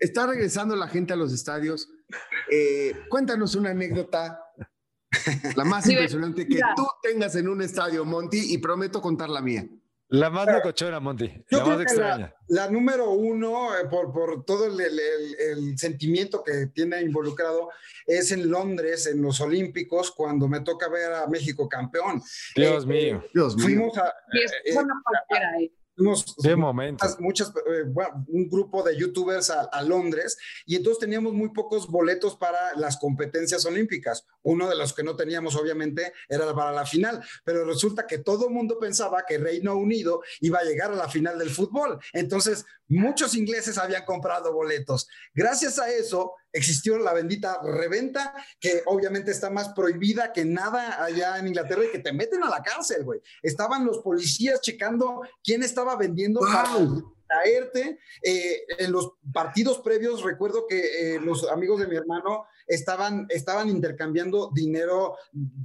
[0.00, 1.90] Está regresando la gente a los estadios
[2.50, 4.40] eh, cuéntanos una anécdota,
[5.56, 9.66] la más impresionante que tú tengas en un estadio, Monty, y prometo contar la mía.
[10.08, 11.44] La más locochona, Monty.
[11.50, 12.34] La más extraña.
[12.48, 17.70] La, número uno, eh, por, por, todo el, sentimiento que tiene involucrado,
[18.06, 22.22] es en Londres, en los Olímpicos, cuando me toca ver a México campeón.
[22.54, 23.24] Dios eh, mío.
[23.32, 23.64] Dios mío.
[23.64, 23.98] Fuimos
[25.96, 26.42] a.
[26.42, 27.06] de momento.
[27.20, 27.84] Muchas, eh,
[28.28, 33.64] un grupo de youtubers a, Londres y entonces teníamos muy pocos boletos para las competencias
[33.66, 34.26] olímpicas.
[34.42, 38.48] Uno de los que no teníamos, obviamente, era para la final, pero resulta que todo
[38.48, 41.98] el mundo pensaba que Reino Unido iba a llegar a la final del fútbol.
[42.12, 45.08] Entonces, muchos ingleses habían comprado boletos.
[45.34, 51.38] Gracias a eso, existió la bendita reventa, que obviamente está más prohibida que nada allá
[51.38, 53.20] en Inglaterra y que te meten a la cárcel, güey.
[53.42, 56.78] Estaban los policías checando quién estaba vendiendo para
[57.26, 57.98] traerte.
[58.22, 63.68] Eh, en los partidos previos, recuerdo que eh, los amigos de mi hermano estaban, estaban
[63.68, 65.16] intercambiando dinero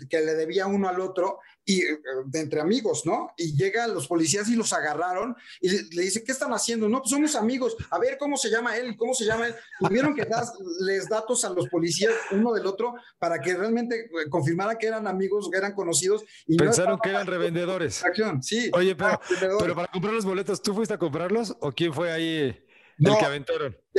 [0.10, 1.40] que le debía uno al otro
[1.70, 3.32] y eh, de entre amigos, ¿no?
[3.38, 6.90] Y llegan los policías y los agarraron y le, dice, ¿qué están haciendo?
[6.90, 7.78] No, pues somos amigos.
[7.92, 9.56] A ver cómo se llama él, cómo se llama él.
[9.80, 14.80] Tuvieron que darles datos a los policías uno del otro para que realmente eh, confirmara
[14.80, 16.24] que eran amigos, que eran conocidos.
[16.48, 18.02] Y Pensaron que eran revendedores.
[18.42, 18.72] Sí.
[18.74, 19.22] Oye, pero,
[19.60, 22.66] pero para comprar los boletos, ¿tú fuiste a comprarlos o quién fue ahí?
[22.98, 23.18] No,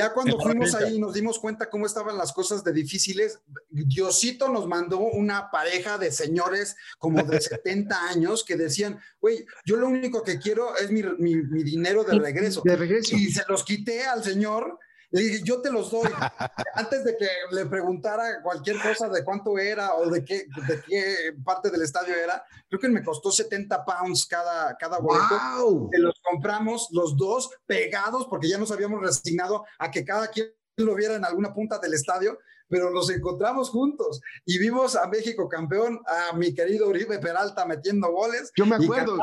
[0.01, 3.39] ya cuando fuimos ahí nos dimos cuenta cómo estaban las cosas de difíciles.
[3.69, 9.77] Diosito nos mandó una pareja de señores como de 70 años que decían, güey, yo
[9.77, 12.63] lo único que quiero es mi, mi dinero de regreso.
[12.65, 13.15] De regreso.
[13.15, 14.79] Y se los quité al señor
[15.11, 16.09] le dije, yo te los doy.
[16.75, 21.33] Antes de que le preguntara cualquier cosa de cuánto era o de qué, de qué
[21.45, 25.39] parte del estadio era, creo que me costó 70 pounds cada, cada boleto.
[25.59, 25.91] Wow.
[25.93, 30.95] los compramos los dos pegados porque ya nos habíamos resignado a que cada quien lo
[30.95, 32.39] viera en alguna punta del estadio
[32.71, 38.11] pero los encontramos juntos y vimos a México campeón, a mi querido Uribe Peralta metiendo
[38.11, 38.53] goles.
[38.57, 39.19] Yo me acuerdo,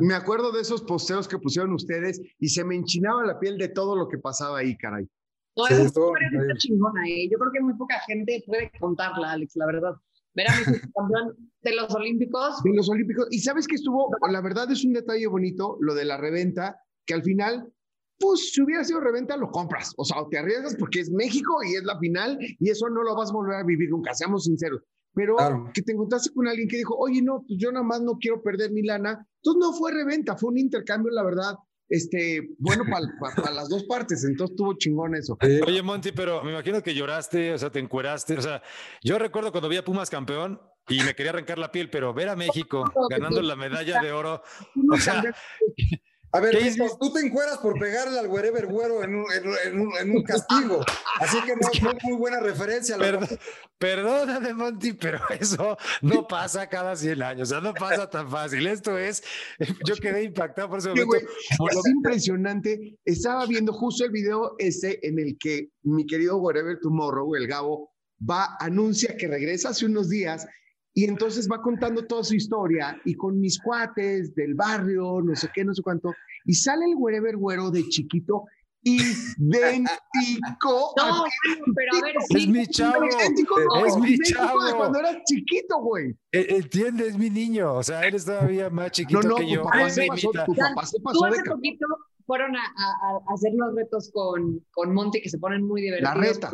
[0.00, 3.68] me acuerdo de esos posteos que pusieron ustedes y se me enchinaba la piel de
[3.68, 5.08] todo lo que pasaba ahí, caray.
[5.56, 7.28] No, sí, es una chingona, ¿eh?
[7.30, 9.94] Yo creo que muy poca gente puede contarla, Alex, la verdad.
[10.34, 12.62] Ver a México campeón de los Olímpicos.
[12.62, 13.26] De los Olímpicos.
[13.30, 17.14] Y sabes que estuvo, la verdad es un detalle bonito, lo de la reventa, que
[17.14, 17.72] al final
[18.20, 19.92] pues si hubiera sido reventa, lo compras.
[19.96, 23.16] O sea, te arriesgas porque es México y es la final y eso no lo
[23.16, 24.82] vas a volver a vivir nunca, seamos sinceros.
[25.12, 25.36] Pero
[25.74, 28.42] que te encontraste con alguien que dijo, oye, no, pues yo nada más no quiero
[28.42, 29.26] perder mi lana.
[29.42, 31.54] Entonces no fue reventa, fue un intercambio, la verdad,
[31.88, 35.36] este, bueno, para las dos partes, entonces tuvo chingón eso.
[35.66, 38.62] Oye, Monty, pero me imagino que lloraste, o sea, te encueraste, o sea,
[39.02, 42.28] yo recuerdo cuando vi a Pumas campeón y me quería arrancar la piel, pero ver
[42.28, 44.40] a México ganando la medalla de oro,
[44.92, 45.34] o sea,
[46.32, 46.56] A ver,
[47.00, 49.26] tú te encueras por pegarle al wherever güero en un,
[49.64, 50.80] en, un, castigo.
[51.18, 52.96] Así que no, es muy buena referencia.
[53.78, 57.48] perdóname, Monty, pero eso no pasa cada 100 años.
[57.48, 58.64] O sea, no pasa tan fácil.
[58.68, 59.24] Esto es,
[59.84, 61.16] yo quedé impactado por ese momento.
[61.16, 62.96] es impresionante.
[63.04, 67.90] Estaba viendo justo el video ese en el que mi querido Wherever Tomorrow, el Gabo,
[68.28, 70.46] va, anuncia que regresa hace unos días
[70.94, 75.48] y entonces va contando toda su historia y con mis cuates del barrio, no sé
[75.54, 76.12] qué, no sé cuánto.
[76.44, 78.44] Y sale el wherever güero de chiquito
[78.82, 79.90] idéntico.
[80.96, 81.24] No,
[81.76, 83.04] pero a ver, Es mi chavo.
[83.86, 84.64] es mi chavo.
[84.64, 86.14] De cuando era chiquito, güey.
[86.32, 87.74] E, entiende, es mi niño.
[87.74, 89.64] O sea, él es todavía más chiquito no, no, que yo.
[89.64, 91.86] Papá se pasó, tu papá se pasó hace poquito
[92.30, 96.14] fueron a, a, hacer los retos con, con Monty que se ponen muy divertidos.
[96.14, 96.52] La reta.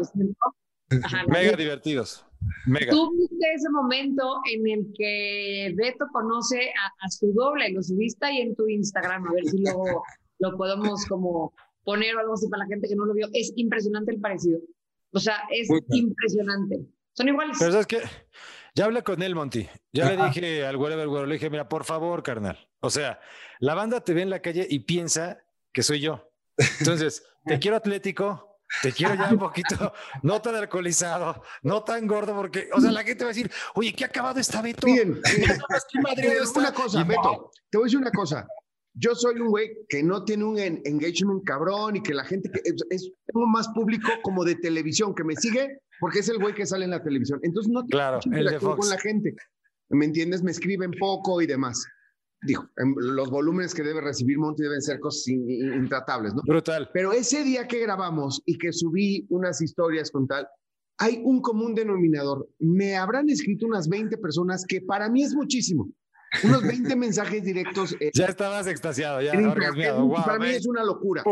[1.28, 2.24] Mega divertidos.
[2.66, 2.90] Mega.
[2.90, 6.70] Tú viste ese momento en el que Beto conoce
[7.02, 9.84] a, su doble, lo subiste ahí en tu Instagram, a ver si luego
[10.38, 13.28] lo podemos como poner o algo así para la gente que no lo vio.
[13.32, 14.60] Es impresionante el parecido.
[15.12, 16.86] O sea, es impresionante.
[17.14, 17.56] Son iguales.
[17.58, 18.02] Pero sabes que
[18.74, 19.66] ya hablé con él, Monty.
[19.92, 22.68] Ya le dije al güero, le dije, mira, por favor, carnal.
[22.80, 23.18] O sea,
[23.58, 26.30] la banda te ve en la calle y piensa que soy yo.
[26.80, 28.45] Entonces, te quiero atlético,
[28.82, 33.04] te quiero ya un poquito, no tan alcoholizado, no tan gordo, porque, o sea, la
[33.04, 34.86] gente va a decir, oye, ¿qué ha acabado esta Beto?
[34.86, 35.20] Miren,
[36.54, 38.46] una cosa, Beto, te voy a decir una cosa.
[38.98, 42.60] Yo soy un güey que no tiene un engagement cabrón y que la gente que
[42.64, 46.64] es, tengo más público como de televisión que me sigue porque es el güey que
[46.64, 47.38] sale en la televisión.
[47.42, 49.34] Entonces no claro, el con la gente.
[49.90, 50.42] ¿Me entiendes?
[50.42, 51.86] Me escriben poco y demás
[52.42, 56.42] dijo, los volúmenes que debe recibir Monty deben ser cosas intratables, ¿no?
[56.46, 56.90] Brutal.
[56.92, 60.46] Pero ese día que grabamos y que subí unas historias con tal,
[60.98, 62.48] hay un común denominador.
[62.58, 65.88] Me habrán escrito unas 20 personas, que para mí es muchísimo.
[66.44, 67.96] Unos 20 mensajes directos.
[68.14, 71.22] ya estabas extasiado, ya Para mí es una locura.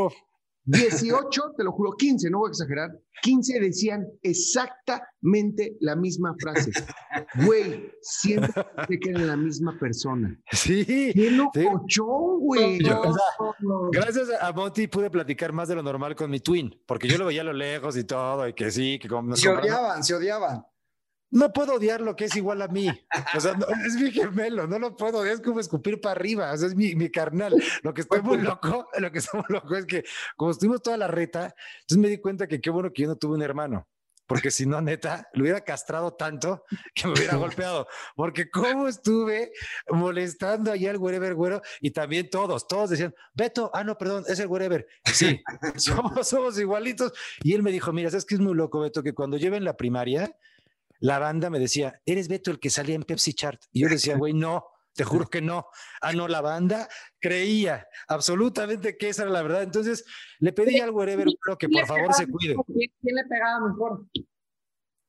[0.66, 2.90] 18, te lo juro, 15, no voy a exagerar,
[3.22, 6.72] 15 decían exactamente la misma frase.
[7.44, 8.64] Güey, siempre
[9.00, 10.38] que eran la misma persona.
[10.52, 10.84] Sí.
[11.14, 12.78] ¡Qué locochón, güey!
[13.92, 17.26] gracias a Monty pude platicar más de lo normal con mi twin, porque yo lo
[17.26, 19.36] veía a lo lejos y todo, y que sí, que como...
[19.36, 20.64] Se odiaban, se odiaban
[21.34, 22.88] no puedo odiar lo que es igual a mí.
[23.34, 26.56] O sea, es mi gemelo, no lo puedo odiar, es como escupir para arriba, o
[26.56, 27.54] sea, es mi, mi carnal.
[27.82, 30.04] Lo que estoy muy loco, lo que estoy muy loco es que
[30.36, 33.16] como estuvimos toda la reta, entonces me di cuenta que qué bueno que yo no
[33.16, 33.88] tuve un hermano.
[34.26, 37.86] Porque si no, neta, lo hubiera castrado tanto que me hubiera golpeado.
[38.14, 39.52] Porque cómo estuve
[39.88, 44.38] molestando allá al wherever güero y también todos, todos decían, Beto, ah, no, perdón, es
[44.38, 44.86] el wherever.
[45.04, 45.42] Sí,
[45.76, 47.12] somos, somos igualitos.
[47.42, 49.02] Y él me dijo, mira, ¿sabes que es muy loco, Beto?
[49.02, 50.34] Que cuando lleven la primaria,
[51.04, 53.60] la banda me decía, ¿eres Beto el que salía en Pepsi Chart?
[53.72, 54.64] Y yo decía, güey, no,
[54.94, 55.66] te juro que no.
[56.00, 56.88] Ah, no, la banda
[57.20, 59.64] creía absolutamente que esa era la verdad.
[59.64, 60.06] Entonces
[60.38, 61.26] le pedí al Wherever
[61.58, 62.56] que por favor se cuide.
[62.66, 64.06] ¿Quién le pegaba mejor?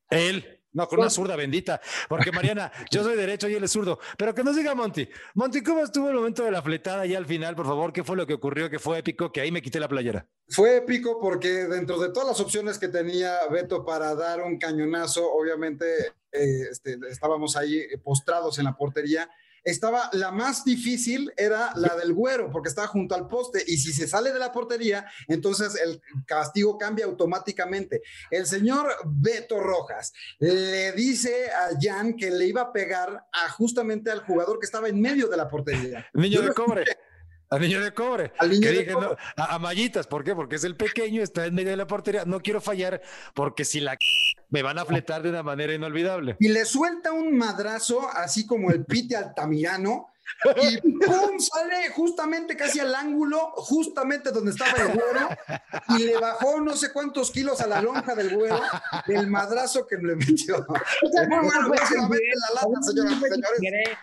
[0.10, 0.62] Él.
[0.76, 1.80] No, con una zurda bendita.
[2.10, 3.98] Porque Mariana, yo soy derecho y él es zurdo.
[4.18, 5.08] Pero que nos diga Monty.
[5.34, 7.94] Monty, ¿cómo estuvo el momento de la fletada ya al final, por favor?
[7.94, 8.70] ¿Qué fue lo que ocurrió?
[8.70, 10.28] Que fue épico, que ahí me quité la playera.
[10.50, 15.32] Fue épico porque dentro de todas las opciones que tenía Beto para dar un cañonazo,
[15.32, 15.86] obviamente
[16.34, 19.30] eh, este, estábamos ahí postrados en la portería
[19.66, 23.92] estaba la más difícil era la del güero porque estaba junto al poste y si
[23.92, 30.92] se sale de la portería entonces el castigo cambia automáticamente el señor Beto Rojas le
[30.92, 35.02] dice a Jan que le iba a pegar a justamente al jugador que estaba en
[35.02, 36.86] medio de la portería niño de cobre
[37.50, 38.32] al niño de cobre.
[38.40, 39.18] Al niño de cobre.
[39.38, 40.34] a, Mallitas, ¿por qué?
[40.34, 42.26] Porque es el pequeño, está en medio de la portería.
[42.26, 43.02] No quiero fallar
[43.34, 43.98] porque si la
[44.50, 46.36] me van a fletar de una manera inolvidable.
[46.40, 50.10] Y le suelta un madrazo, así como el pite altamirano,
[50.62, 51.40] y ¡pum!
[51.40, 55.30] sale justamente casi al ángulo, justamente donde estaba el güero,
[55.90, 58.62] y le bajó no sé cuántos kilos a la lonja del güero,
[59.08, 60.66] del madrazo que le metió.
[60.68, 63.98] O sea, no, la lata, señoras y señores.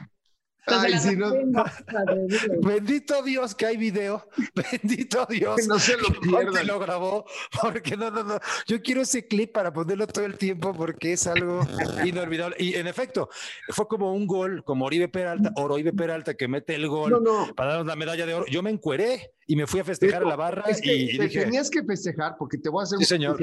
[2.63, 4.29] Bendito Dios que hay video.
[4.55, 6.67] Bendito Dios que no se lo pierdan.
[6.67, 7.25] lo grabó.
[7.61, 8.39] Porque no, no, no.
[8.67, 11.67] Yo quiero ese clip para ponerlo todo el tiempo porque es algo
[12.05, 12.57] inolvidable.
[12.59, 13.29] Y en efecto,
[13.71, 17.23] fue como un gol, como Oribe Peralta, Oribe Peralta que mete el gol
[17.57, 18.47] para darnos la medalla de oro.
[18.47, 20.65] Yo me encueré y me fui a festejar a la barra.
[20.83, 23.39] y, tenías que festejar porque te voy a hacer un señor.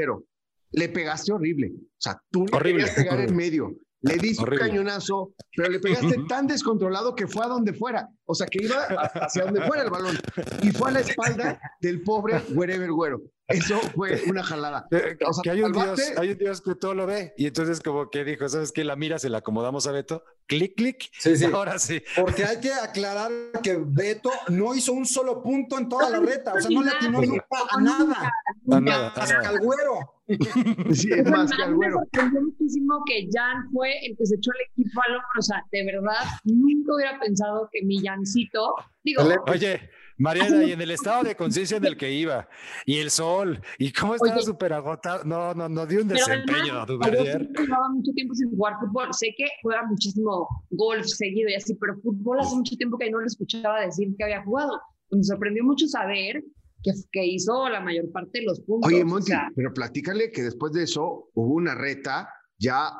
[0.71, 1.71] Le pegaste horrible.
[1.75, 2.87] O sea, tú le horrible.
[2.95, 3.75] pegar en medio.
[4.01, 8.07] Le diste un cañonazo, pero le pegaste tan descontrolado que fue a donde fuera.
[8.25, 10.17] O sea, que iba hacia donde fuera el balón.
[10.61, 13.21] Y fue a la espalda del pobre wherever güero.
[13.47, 14.87] Eso fue una jalada.
[15.27, 17.33] O sea, que hay un, Dios, hay un Dios que todo lo ve.
[17.35, 18.83] Y entonces como que dijo, ¿sabes qué?
[18.83, 21.09] La mira, se la acomodamos a Beto clic, clic.
[21.17, 21.45] Sí, sí.
[21.45, 22.01] Ahora sí.
[22.15, 23.31] Porque hay que aclarar
[23.63, 26.89] que Beto no hizo un solo punto en toda la reta, o sea, no le
[26.91, 28.31] atinó nunca a nada.
[28.71, 29.49] A nada, a Hasta nada.
[29.49, 30.15] al güero.
[30.93, 31.97] Sí, es más que al me güero.
[31.97, 35.27] sorprendió muchísimo que Jan fue el que se echó el equipo al hombro.
[35.39, 39.23] O sea, de verdad, nunca hubiera pensado que mi Jancito, digo.
[39.47, 39.89] Oye,
[40.19, 42.47] Mariana, y en el estado de conciencia en el que iba,
[42.85, 45.23] y el sol, y cómo estaba súper agotado.
[45.23, 49.13] No, no, no dio un Pero desempeño, además, yo llevaba mucho tiempo sin jugar fútbol.
[49.13, 53.19] Sé que juega muchísimo golf seguido y así, pero fútbol hace mucho tiempo que no
[53.19, 54.79] le escuchaba decir que había jugado.
[55.11, 56.43] Me sorprendió mucho saber
[56.83, 58.91] que, que hizo la mayor parte de los puntos.
[58.91, 62.91] Oye, O Monty, sea, pero platícale que después de eso hubo una reta ya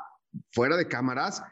[0.51, 1.43] fuera de cámaras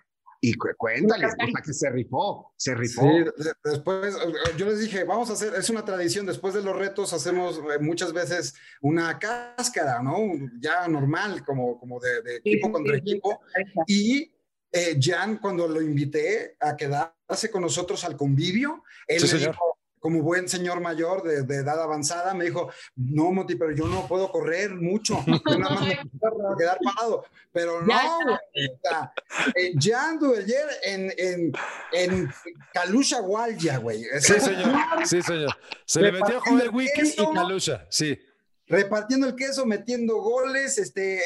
[0.41, 3.01] y cu- cuéntale, o sea, que se rifó, se rifó.
[3.01, 3.25] Sí,
[3.63, 4.15] después
[4.57, 7.79] yo les dije, vamos a hacer, es una tradición, después de los retos hacemos eh,
[7.79, 10.17] muchas veces una cáscara, ¿no?
[10.59, 12.99] Ya normal, como, como de, de equipo sí, contra sí.
[12.99, 13.41] equipo.
[13.87, 14.31] Y
[14.71, 19.51] eh, Jan, cuando lo invité a quedarse con nosotros al convivio, él Sí, me señor.
[19.53, 23.87] dijo, como buen señor mayor de, de edad avanzada, me dijo, no, Monty, pero yo
[23.87, 27.25] no puedo correr mucho, yo nada más me puedo quedar parado.
[27.51, 28.03] Pero no, Ya.
[28.23, 29.13] güey, o sea,
[29.55, 31.51] eh, Jan Duverger en, en,
[31.93, 32.33] en
[32.73, 34.03] Kalusha Walya, güey.
[34.19, 34.75] Sí, señor.
[35.05, 35.57] Sí, señor.
[35.85, 37.31] Se le metió a Joel Wiki y Eso.
[37.33, 37.85] Kalusha.
[37.89, 38.17] Sí.
[38.67, 41.21] Repartiendo el queso, metiendo goles, este,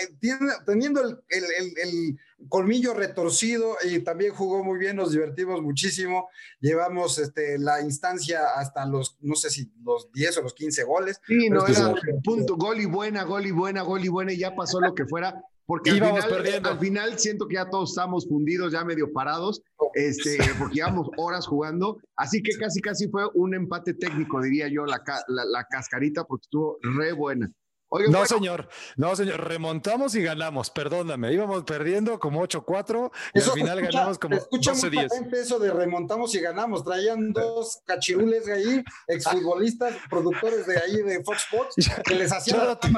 [0.66, 2.20] teniendo el, el- el- el
[2.50, 6.30] colmillo retorcido y también jugó muy bien, nos divertimos muchísimo.
[6.60, 11.22] Llevamos este, la instancia hasta los, no sé si los 10 o los 15 goles.
[11.28, 14.56] Sí, no era punto, gol y buena, gol y buena, gol y buena, y ya
[14.56, 16.70] pasó lo que fuera, porque al final, perdiendo.
[16.70, 19.62] al final siento que ya todos estamos fundidos, ya medio parados,
[19.94, 24.86] este, porque llevamos horas jugando, así que casi casi fue un empate técnico, diría yo,
[24.86, 27.52] la, la, la cascarita, porque estuvo re buena.
[27.92, 28.70] No, bueno, señor.
[28.96, 29.42] No, señor.
[29.48, 30.70] Remontamos y ganamos.
[30.70, 31.34] Perdóname.
[31.34, 35.10] Íbamos perdiendo como 8-4 y al final escucha- ganamos como escucha muy 12-10.
[35.10, 36.84] patente eso de remontamos y ganamos.
[36.86, 41.76] Traían dos cachirules de ahí, exfutbolistas, productores de ahí de Fox Sports,
[42.06, 42.90] que les hacían Yo no te-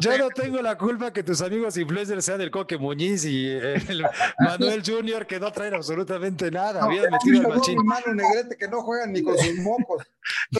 [0.00, 4.04] Yo no tengo la culpa que tus amigos influencers sean el Coque Muñiz y el
[4.40, 6.82] Manuel Junior que no traen absolutamente nada.
[6.84, 7.76] Habían metido al machín.
[7.84, 10.02] mano negrete que no juegan ni con sus mocos.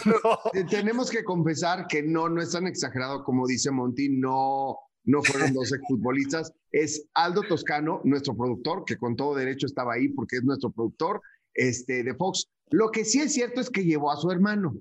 [0.07, 0.41] No.
[0.53, 5.23] te- tenemos que confesar que no, no es tan exagerado como dice Monty, no, no
[5.23, 10.37] fueron dos exfutbolistas, es Aldo Toscano, nuestro productor, que con todo derecho estaba ahí porque
[10.37, 11.21] es nuestro productor
[11.55, 12.47] este, de Fox.
[12.71, 14.75] Lo que sí es cierto es que llevó a su hermano,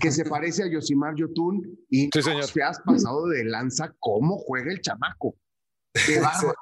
[0.00, 2.44] que se parece a Yosimar Yotun, y Sí, señor.
[2.52, 5.36] te has pasado de lanza cómo juega el chamaco.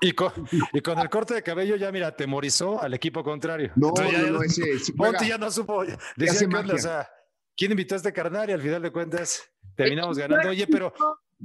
[0.01, 0.33] Y con,
[0.73, 3.71] y con el corte de cabello ya, mira, temorizó al equipo contrario.
[3.77, 5.12] No, Entonces ya- no, no, ese sí juega.
[5.12, 5.85] Monty ya no supo.
[6.16, 7.09] Decía o sea,
[7.57, 8.49] ¿quién invitó a este carnal?
[8.49, 9.43] Y al final de cuentas
[9.85, 10.49] terminamos ganando.
[10.51, 10.93] Oye, pero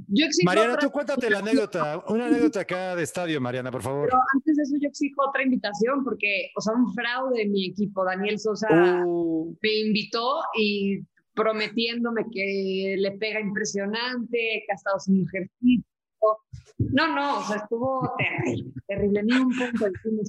[0.08, 3.82] yo exijo Mariana, otra- tú cuéntate la anécdota, una anécdota acá de estadio, Mariana, por
[3.82, 4.08] favor.
[4.08, 8.04] Pero antes de eso yo exijo otra invitación porque, o sea, un fraude mi equipo,
[8.04, 8.66] Daniel Sosa
[9.06, 10.98] Uh, me invitó y
[11.34, 15.84] prometiéndome que le pega impresionante, que ha estado sin ejercicio.
[16.78, 19.86] No, no, o sea, estuvo terrible, terrible, ni un punto.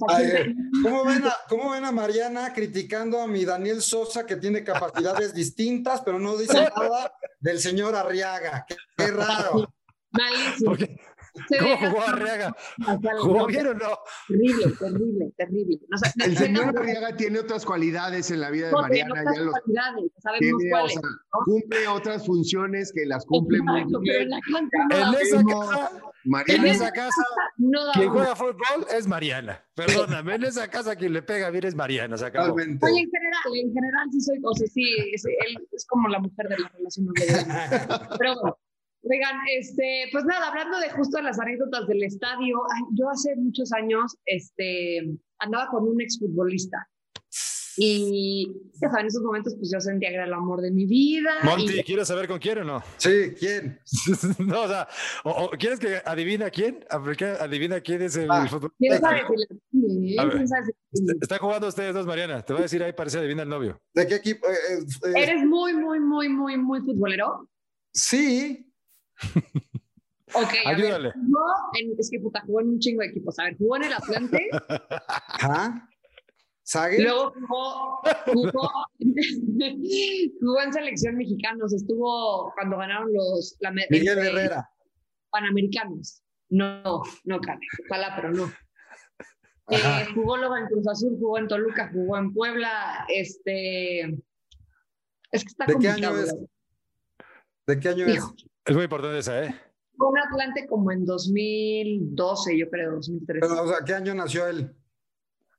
[0.08, 4.36] Ay, entre- ¿Cómo ven, a, ¿Cómo ven a Mariana criticando a mi Daniel Sosa que
[4.36, 8.64] tiene capacidades distintas, pero no dice nada del señor Arriaga?
[8.68, 9.72] Qué, qué raro.
[10.12, 10.70] Malísimo.
[10.70, 10.86] ¿por qué?
[10.86, 11.15] Se
[11.58, 12.56] ¿Cómo jugó Arriaga?
[13.20, 13.98] ¿Jugó no, bien o no?
[14.28, 15.78] Terrible, terrible, terrible.
[15.92, 19.42] O sea, El señor Arriaga tiene otras cualidades en la vida de Mariana, otras ya
[19.42, 20.92] los cualidades, sabemos tiene, o cuáles.
[20.92, 21.38] sea, ¿no?
[21.44, 24.30] cumple otras funciones que las cumple muy en bien.
[24.30, 25.90] la cancha no, En esa casa,
[26.24, 27.22] en Mariana, esa casa,
[27.58, 29.64] no da quien juega fútbol es Mariana.
[29.74, 32.48] Perdóname, en esa casa quien le pega bien es Mariana, se acabó.
[32.48, 32.84] Totalmente.
[32.86, 36.18] Oye, en general, en general sí soy, o sea, sí, es, él es como la
[36.18, 37.06] mujer de la relación.
[38.18, 38.58] Pero bueno,
[39.10, 43.72] oigan, este, pues nada, hablando de justo las anécdotas del estadio, ay, yo hace muchos
[43.72, 46.88] años, este, andaba con un exfutbolista.
[47.78, 48.50] Y
[48.80, 51.30] ya saben, en esos momentos, pues yo sentía que era el amor de mi vida.
[51.42, 52.82] Monty, y- ¿quieres saber con quién o no?
[52.96, 53.78] Sí, ¿quién?
[54.38, 54.88] no, o sea,
[55.24, 56.86] o- o ¿quieres que adivina quién?
[56.88, 58.46] Adivina quién es el Ah.
[58.48, 58.72] fútbol.
[58.78, 59.60] ¿Quién sabe si le-
[60.08, 60.32] sí, A ver.
[60.36, 62.40] quién sabe si- Están jugando ustedes dos, Mariana.
[62.42, 63.78] Te voy a decir ahí, parece adivina el novio.
[63.92, 64.46] ¿De qué equipo?
[64.48, 67.46] Eh, eh, eh, ¿Eres muy, muy, muy, muy, muy futbolero?
[67.92, 68.62] sí,
[70.34, 71.12] Ok, ver, Ayúdale.
[71.12, 71.44] jugó
[71.78, 73.38] en- es que puta, jugó en un chingo de equipos.
[73.38, 74.48] A ver, jugó en el Atlante,
[75.08, 75.88] ajá.
[76.62, 77.00] ¿Sague?
[77.00, 78.70] luego jugó, jugó,
[80.40, 84.68] jugó en selección mexicanos, estuvo cuando ganaron los la, Miguel este, Herrera.
[85.30, 86.22] Panamericanos.
[86.48, 88.52] No, no, Cane, ojalá, pero no.
[89.68, 94.00] Eh, jugó luego en Cruz Azul, jugó en Toluca, jugó en Puebla, este...
[95.32, 96.36] Es que está ¿De qué complicado, año es?
[97.66, 98.08] ¿De qué año?
[98.08, 98.44] Hijo, Es
[98.74, 99.54] muy importante esa, ¿eh?
[99.98, 103.40] Un Atlante como en 2012, yo creo, 2013.
[103.40, 104.74] Pero, o sea, ¿qué año nació él?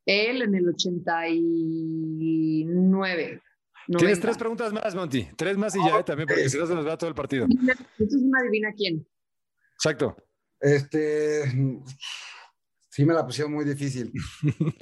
[0.05, 3.41] Él en el 89.
[3.97, 5.29] Tienes tres preguntas más, Monty.
[5.35, 7.45] Tres más y ya, eh, también, porque si no se nos va todo el partido.
[7.45, 9.07] Esto es una adivina quién.
[9.75, 10.17] Exacto.
[10.59, 11.43] Este.
[12.89, 14.11] Sí, me la pusieron muy difícil.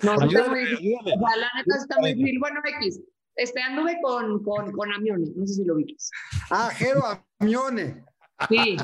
[0.01, 0.95] No, está muy difícil.
[0.95, 2.39] O sea, la neta está muy difícil.
[2.39, 2.99] Bueno, X.
[3.35, 5.95] Este, anduve con, con, con Amione, no sé si lo viste.
[6.49, 7.01] Ah, Jero
[7.39, 8.05] Amione.
[8.49, 8.77] Sí.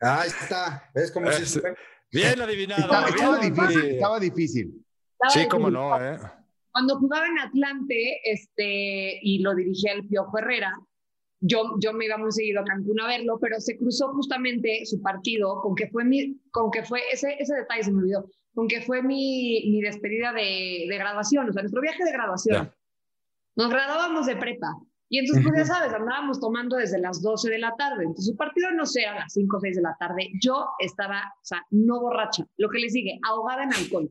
[0.00, 0.90] Ahí está.
[0.94, 1.60] ¿Ves cómo Es- si
[2.12, 2.82] Bien adivinado.
[2.82, 4.84] Estaba, bien, estaba difícil, estaba difícil.
[5.12, 5.88] Estaba Sí, cómo difícil.
[5.88, 6.18] no, ¿eh?
[6.72, 10.72] Cuando jugaba en Atlante, este, y lo dirigía el Piojo Herrera,
[11.40, 15.00] yo, yo me iba muy seguido a Cancún a verlo, pero se cruzó justamente su
[15.02, 18.68] partido con que fue mi, con que fue, ese, ese detalle se me olvidó, con
[18.68, 22.64] que fue mi, mi despedida de, de graduación, o sea, nuestro viaje de graduación.
[22.66, 22.74] Ya.
[23.56, 24.68] Nos graduábamos de prepa.
[25.14, 28.04] Y entonces, pues ya sabes, andábamos tomando desde las 12 de la tarde.
[28.04, 30.30] Entonces, su partido no sé, a las 5 o 6 de la tarde.
[30.42, 34.10] Yo estaba, o sea, no borracha, lo que les sigue, ahogada en alcohol.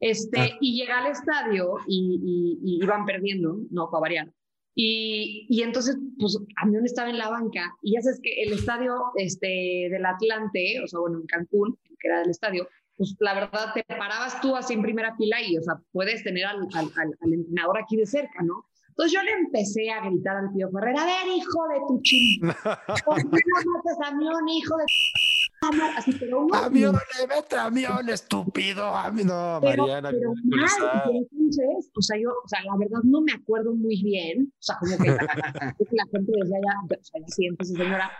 [0.00, 0.48] Este, Ah.
[0.60, 4.32] y llegué al estadio y, y- y iban perdiendo, no, para variar.
[4.74, 8.96] Y, y entonces, pues, Amión estaba en la banca y ya sabes que el estadio
[9.16, 13.72] este, del Atlante, o sea, bueno, en Cancún, que era del estadio, pues la verdad
[13.74, 17.16] te parabas tú así en primera fila y, o sea, puedes tener al, al, al-
[17.20, 18.64] al entrenador aquí de cerca, ¿no?
[18.92, 22.40] Entonces yo le empecé a gritar al Pío Herrera, a ver, hijo de tu ching,
[23.06, 26.94] ¿por qué no matas a Amión, hijo de tu madre?" Así, pero un Amión,
[27.28, 28.84] vete amión, estúpido.
[28.94, 30.10] Ami- No, pero, Mariana.
[30.10, 34.02] pero mal, y entonces, o sea, yo, o sea, la verdad no me acuerdo muy
[34.02, 35.06] bien, o sea, como que,
[35.96, 38.10] la gente decía ya, o sea, ya siéntese, señora,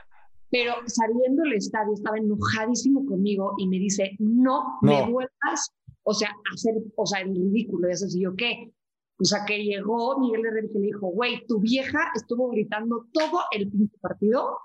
[0.51, 5.11] pero saliendo del estadio estaba enojadísimo conmigo y me dice, no, me No.
[5.13, 5.71] vuelvas,
[6.05, 8.71] o sea, a hacer, o sea, el ridículo, y eso sí, yo qué,
[9.19, 13.41] o sea, que llegó Miguel Herrera y le dijo, güey, tu vieja estuvo gritando todo
[13.53, 14.59] el pinche partido,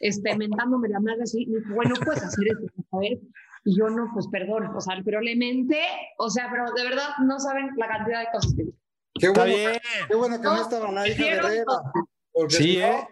[0.00, 2.66] este, mentándome la madre así, me dijo, bueno, puedes hacer eso,
[3.00, 3.18] ver,
[3.64, 5.80] y yo no, pues perdón, o sea, pero le menté,
[6.18, 8.78] o sea, pero de verdad no saben la cantidad de cosas que dije.
[9.16, 9.78] Qué bueno,
[10.08, 11.64] qué bueno que no estaba la hija de Herrera.
[12.32, 13.08] porque Sí, no- ¿eh?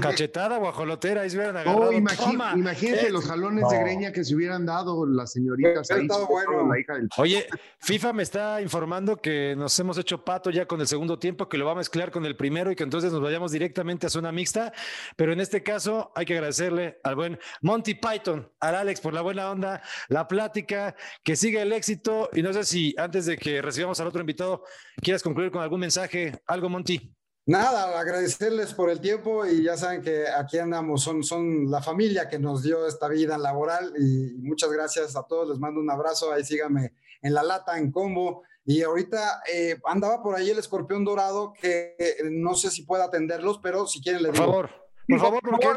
[0.00, 1.88] Cachetada, guajolotera, ahí se hubieran agarrado.
[1.88, 2.52] Oh, imagi- Toma.
[2.56, 3.84] imagínate Eh, los jalones de no.
[3.84, 6.06] greña que se hubieran dado las señoritas ahí.
[6.28, 6.68] bueno.
[6.72, 7.46] La hija del Oye,
[7.80, 11.56] FIFA me está informando que nos hemos hecho pato ya con el segundo tiempo, que
[11.58, 14.32] lo va a mezclar con el primero y que entonces nos vayamos directamente a zona
[14.32, 14.72] mixta.
[15.16, 19.20] Pero en este caso hay que agradecerle al buen Monty Python, al Alex por la
[19.22, 22.28] buena onda, la plática, que siga el éxito.
[22.32, 24.64] Y no sé si antes de que recibamos al otro invitado,
[25.00, 27.12] quieras concluir con algún mensaje, algo, Monty.
[27.48, 32.28] Nada, agradecerles por el tiempo y ya saben que aquí andamos, son, son la familia
[32.28, 36.32] que nos dio esta vida laboral y muchas gracias a todos, les mando un abrazo,
[36.32, 36.92] ahí síganme
[37.22, 38.42] en la lata, en combo.
[38.64, 43.04] Y ahorita eh, andaba por ahí el escorpión dorado que eh, no sé si pueda
[43.04, 44.46] atenderlos, pero si quieren le Por digo.
[44.46, 44.70] favor,
[45.08, 45.76] por favor, Por porque favor.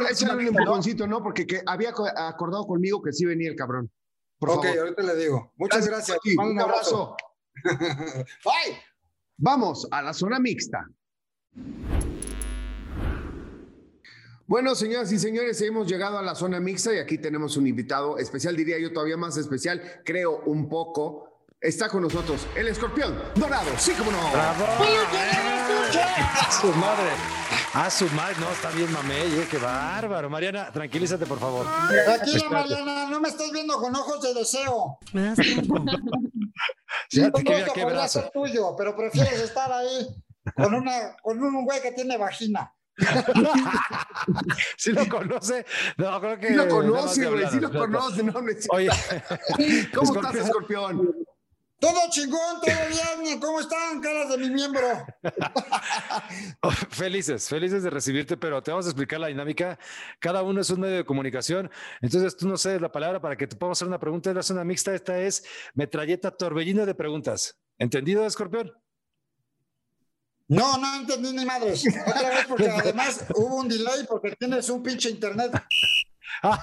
[1.21, 3.91] Porque que había co- acordado conmigo que sí venía el cabrón.
[4.39, 4.79] Por ok, favor.
[4.79, 5.53] ahorita le digo.
[5.57, 6.17] Muchas gracias.
[6.35, 7.15] Mando Un abrazo.
[7.63, 8.79] Bye.
[9.37, 10.83] Vamos a la zona mixta.
[14.47, 18.17] Bueno, señoras y señores, hemos llegado a la zona mixta y aquí tenemos un invitado
[18.17, 21.27] especial, diría yo todavía más especial, creo un poco.
[21.61, 24.17] Está con nosotros el escorpión dorado, sí como no.
[24.31, 24.65] ¡Bravo!
[24.65, 27.09] ¡A su madre!
[27.73, 28.35] ¡A su madre!
[28.39, 30.29] No, está bien, mamey, eh, qué bárbaro.
[30.29, 31.65] Mariana, tranquilízate, por favor.
[32.05, 32.49] Tranquila, Espérate.
[32.49, 34.97] Mariana, no me estás viendo con ojos de deseo.
[37.09, 38.21] Fíjate Un que mira gusto qué podría brazo.
[38.21, 40.07] ser tuyo, pero prefieres estar ahí
[40.55, 42.73] con, una, con un güey que tiene vagina.
[44.77, 45.65] ¿Sí lo conoce?
[45.97, 46.47] No, creo que.
[46.49, 48.23] Sí lo conoce, de güey, sí lo conoce.
[48.23, 48.75] No, no es cierto.
[48.75, 48.89] Oye,
[49.93, 50.25] ¿Cómo Escorpión.
[50.25, 51.15] estás, escorpión?
[51.79, 52.75] Todo chingón, todo
[53.23, 53.39] bien.
[53.39, 54.85] ¿Cómo están, caras de mi miembro?
[56.61, 59.79] oh, felices, felices de recibirte, pero te vamos a explicar la dinámica.
[60.19, 61.71] Cada uno es un medio de comunicación.
[62.01, 64.29] Entonces tú no cedes la palabra para que te podamos hacer una pregunta.
[64.29, 64.93] Es la zona mixta.
[64.93, 67.57] Esta es metralleta torbellino de preguntas.
[67.77, 68.73] ¿Entendido, escorpión?
[70.49, 71.85] No, no entendí ni madres.
[72.07, 75.51] Otra vez, porque además hubo un delay porque tienes un pinche internet.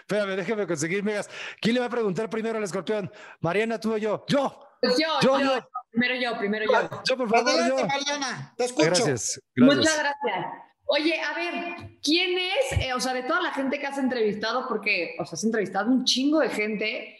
[0.00, 1.28] Espérame, déjame conseguir megas.
[1.60, 3.10] ¿Quién le va a preguntar primero al escorpión?
[3.40, 4.24] Mariana, tú o yo.
[4.28, 4.60] ¡Yo!
[4.80, 5.68] Pues yo, Yo, yo, yo.
[5.90, 7.02] primero yo, primero yo.
[7.08, 7.88] Yo, por favor, Adelante, yo.
[7.88, 8.86] Mariana, te escucho.
[8.86, 9.40] Gracias.
[9.56, 10.46] Muchas gracias.
[10.84, 14.68] Oye, a ver, ¿quién es, eh, o sea, de toda la gente que has entrevistado,
[14.68, 17.18] porque, o sea, has entrevistado un chingo de gente,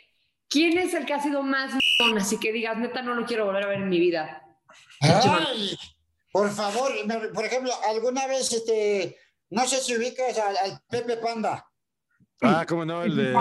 [0.49, 1.73] ¿quién es el que ha sido más?
[2.17, 4.46] Así que digas, neta, no lo quiero volver a ver en mi vida.
[5.01, 5.77] Ay,
[6.33, 6.93] por favor,
[7.33, 9.19] por ejemplo, alguna vez, este,
[9.51, 11.67] no sé si ubicas al, al Pepe Panda.
[12.43, 13.33] Ah, cómo no, el de.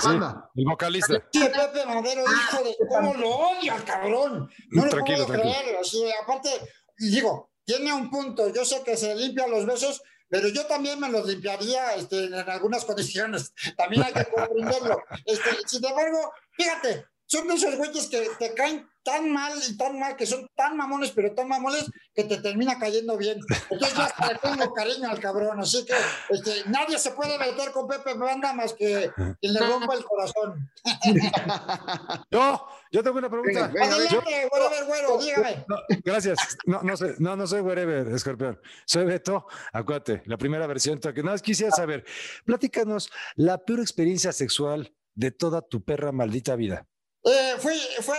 [0.00, 0.08] Sí,
[0.54, 1.22] el vocalista.
[1.32, 4.50] Sí, Pepe Madero, hijo de cómo lo odia el cabrón.
[4.70, 5.54] No lo Tranquilo, puedo tranquilo.
[5.62, 5.76] creer.
[5.78, 6.48] Así, aparte,
[6.98, 8.48] digo, tiene un punto.
[8.52, 10.00] Yo sé que se limpia los besos,
[10.30, 13.52] pero yo también me los limpiaría este, en algunas condiciones.
[13.76, 15.02] También hay que comprenderlo.
[15.26, 19.98] Este, sin embargo, fíjate, son de esos güeyes que te caen tan mal y tan
[19.98, 23.38] mal, que son tan mamones, pero tan mamones que te termina cayendo bien.
[23.70, 25.94] Entonces ya hasta le tengo cariño al cabrón, así que
[26.28, 30.70] este, nadie se puede meter con Pepe Banda más que quien le rompa el corazón.
[32.30, 33.68] Yo, yo tengo una pregunta.
[33.68, 35.64] Venga, venga, Adelante, whatever, güero, dígame.
[35.68, 36.58] No, gracias.
[36.66, 38.60] No, no, soy, no, no soy wherever, escorpión.
[38.86, 39.46] Soy Beto.
[39.72, 40.98] Acuérdate, la primera versión.
[40.98, 42.04] Que nada más quisiera saber,
[42.44, 46.86] platícanos la peor experiencia sexual de toda tu perra maldita vida.
[47.24, 48.16] Eh, fue, fue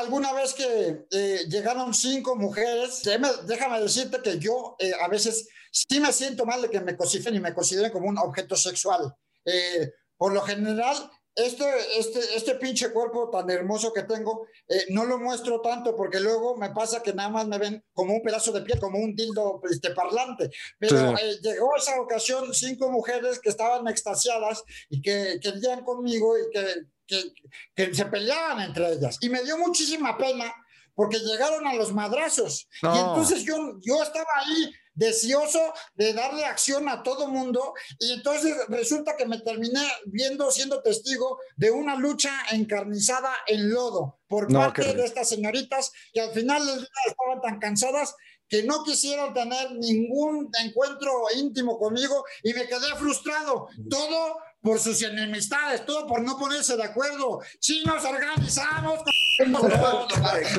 [0.00, 3.02] alguna vez que eh, llegaron cinco mujeres.
[3.46, 7.34] Déjame, decirte que yo eh, a veces sí me siento mal de que me cosifen
[7.34, 9.14] y me consideren como un objeto sexual.
[9.44, 11.64] Eh, por lo general, este,
[11.98, 16.56] este, este pinche cuerpo tan hermoso que tengo, eh, no lo muestro tanto porque luego
[16.56, 19.60] me pasa que nada más me ven como un pedazo de piel, como un dildo
[19.70, 20.50] este, parlante.
[20.78, 21.22] Pero Sí.
[21.24, 26.64] eh, llegó esa ocasión cinco mujeres que estaban extasiadas y que querían conmigo y que,
[27.10, 27.34] que,
[27.74, 29.18] que se peleaban entre ellas.
[29.20, 30.54] Y me dio muchísima pena
[30.94, 32.68] porque llegaron a los madrazos.
[32.82, 32.94] Y No.
[33.10, 39.16] entonces yo, yo estaba ahí deseoso de darle acción a todo mundo y entonces resulta
[39.16, 44.92] que me terminé viendo siendo testigo de una lucha encarnizada en lodo por No, parte
[44.92, 48.14] de estas señoritas que al final del día estaban tan cansadas
[48.48, 53.68] que no quisieron tener ningún encuentro íntimo conmigo y me quedé frustrado.
[53.88, 57.40] Todo por sus enemistades, todo por no ponerse de acuerdo.
[57.58, 59.00] Si nos organizamos,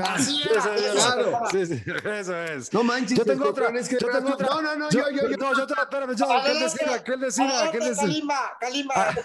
[0.04, 1.28] así Eso es, eso claro.
[1.30, 1.49] era.
[1.52, 1.84] Sí, sí,
[2.20, 2.74] eso es.
[2.74, 3.70] No manches, Yo tengo otra.
[3.80, 4.47] es que yo tengo otra.
[4.47, 5.38] No, no, no, yo, yo, yo.
[5.38, 6.64] No, yo te espérame, yo, que él Adelante.
[6.64, 8.02] decida, que él decida, que él Adelante, decida.
[8.02, 9.16] Kalimba, Kalimba.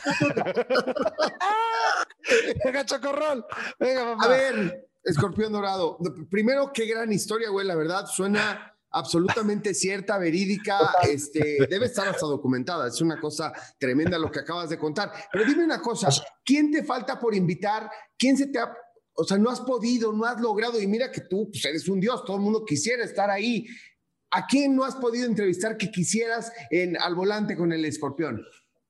[2.64, 3.46] Venga, chocorrol.
[3.78, 4.24] Venga, papá.
[4.24, 5.98] A ver, escorpión dorado.
[6.30, 7.66] Primero, qué gran historia, güey.
[7.66, 10.78] La verdad, suena absolutamente cierta, verídica,
[11.08, 12.88] este, debe estar hasta documentada.
[12.88, 15.12] Es una cosa tremenda lo que acabas de contar.
[15.30, 16.08] Pero dime una cosa,
[16.44, 17.90] ¿quién te falta por invitar?
[18.18, 18.74] ¿Quién se te ha,
[19.14, 20.80] o sea, no has podido, no has logrado?
[20.80, 23.66] Y mira que tú pues, eres un dios, todo el mundo quisiera estar ahí.
[24.30, 28.42] ¿A quién no has podido entrevistar que quisieras en al volante con el escorpión?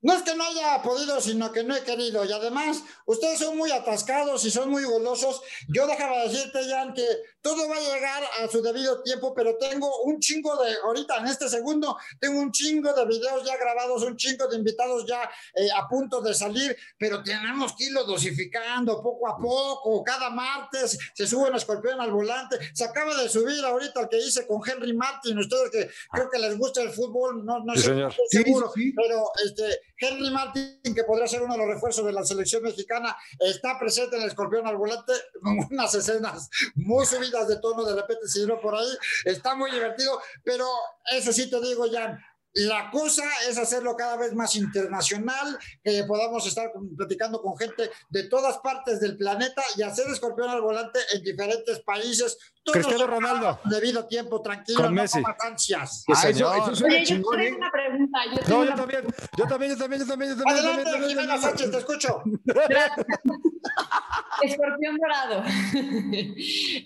[0.06, 2.24] No es que no haya podido, sino que no he querido.
[2.24, 5.40] Y además, ustedes son muy atascados y son muy golosos.
[5.68, 7.04] Yo déjame decirte, Jan, que
[7.40, 11.26] todo va a llegar a su debido tiempo, pero tengo un chingo de, ahorita en
[11.26, 15.68] este segundo, tengo un chingo de videos ya grabados, un chingo de invitados ya eh,
[15.76, 20.04] a punto de salir, pero tenemos que irlo dosificando poco a poco.
[20.04, 22.56] Cada martes se sube un escorpión al volante.
[22.74, 25.36] Se acaba de subir ahorita el que hice con Henry Martin.
[25.38, 28.02] Ustedes que creo que les gusta el fútbol, no, no Sí, sé, señor.
[28.02, 28.92] no estoy Sí, seguro, sí, sí.
[28.96, 33.16] pero este, Henry Martin, que podría ser uno de los refuerzos de la selección mexicana,
[33.38, 35.12] está presente en el escorpión al volante,
[35.70, 38.88] unas escenas muy subidas de tono, de repente se dio por ahí,
[39.24, 40.66] está muy divertido, pero
[41.12, 42.18] eso sí te digo, Jan,
[42.56, 47.90] la cosa es hacerlo cada vez más internacional, que podamos estar con- platicando con gente
[48.08, 52.36] de todas partes del planeta y hacer escorpión al volante en diferentes países.
[52.64, 53.60] Todo Cristiano Ronaldo.
[53.64, 55.22] Debido tiempo, tranquilo, Con no Messi.
[55.22, 56.02] tomas ansias.
[56.04, 57.52] Sí, Ah, eso, eso Oye, yo tengo ¿eh?
[57.56, 58.18] una pregunta.
[58.32, 59.02] Yo tengo No, yo una también,
[59.36, 60.58] yo también, yo también, yo también, yo también, yo también.
[60.58, 61.42] Adelante, yo también, Jimena también.
[61.42, 62.22] Sánchez, te escucho.
[64.42, 65.42] Escorpión dorado.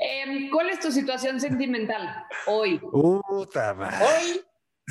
[0.01, 2.79] Em, ¿Cuál es tu situación sentimental hoy?
[2.79, 4.05] Puta madre.
[4.07, 4.41] Hoy,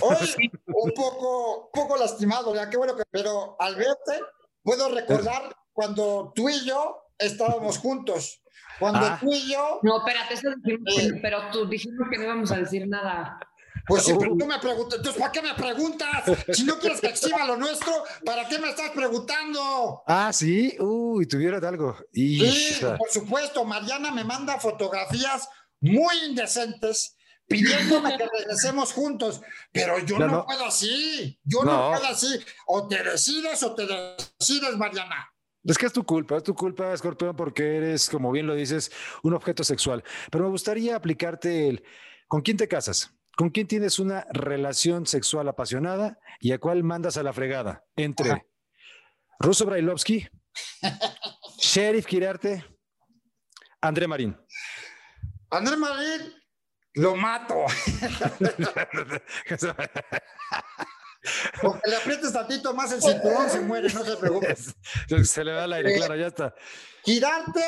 [0.01, 4.19] hoy un poco, poco lastimado, ya qué bueno que, pero al verte
[4.63, 8.41] puedo recordar cuando tú y yo estábamos juntos.
[8.79, 9.17] Cuando Ah.
[9.19, 12.57] tú y yo, No, espérate, eso dijimos que- pero tú dijimos que no íbamos a
[12.57, 13.39] decir nada.
[13.87, 16.23] pues si tú me preguntas, entonces ¿para qué me preguntas?
[16.53, 17.91] Si no quieres que exhiba lo nuestro,
[18.23, 20.03] ¿para qué me estás preguntando?
[20.05, 20.75] Ah, sí.
[20.79, 21.97] Uy, tuvieron algo.
[22.13, 22.97] Sí, Hija.
[22.97, 25.49] por supuesto, Mariana me manda fotografías
[25.81, 27.17] muy indecentes
[27.49, 29.41] pidiéndome que regresemos juntos,
[29.71, 30.45] pero yo no, no.
[30.45, 31.91] puedo así, yo no.
[31.91, 31.97] No.
[31.97, 35.33] puedo así, o te decides o te decides, Mariana.
[35.63, 38.91] Es que es tu culpa, es tu culpa, Escorpión, porque eres, como bien lo dices,
[39.23, 40.03] un objeto sexual.
[40.31, 41.83] Pero me gustaría aplicarte el,
[42.27, 43.13] ¿con quién te casas?
[43.35, 47.85] ¿Con quién tienes una relación sexual apasionada y a cuál mandas a la fregada?
[47.95, 48.43] Entre Ajá.
[49.39, 50.27] Russo Brailovsky,
[51.57, 52.65] Sheriff Kirarte,
[53.81, 54.37] André Marín.
[55.49, 56.33] Andrés Marín,
[56.93, 57.65] lo mato.
[61.61, 64.55] Con que le aprietes tantito más el cinturón, se muere, no se preocupe.
[65.25, 66.55] Se le da el aire, claro, ya está.
[67.03, 67.63] Girarte,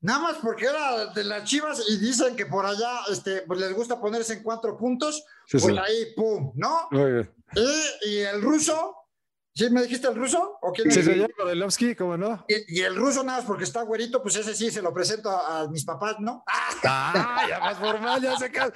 [0.00, 3.72] nada más porque era de las chivas y dicen que por allá este, pues les
[3.74, 5.78] gusta ponerse en cuatro puntos, Sí, por sí.
[5.78, 6.88] ahí, pum, ¿no?
[6.92, 7.34] Muy bien.
[7.56, 8.96] Y, y el ruso,
[9.56, 10.58] ¿sí me dijiste el ruso?
[10.60, 12.44] ¿O quién Sí, yo, Brailovsky, ¿cómo no?
[12.48, 15.30] Y, y el ruso nada más porque está güerito, pues ese sí se lo presento
[15.30, 16.42] a, a mis papás, ¿no?
[16.46, 16.70] ¡Ah!
[16.86, 18.72] Ah, ya más formal, ya se ca-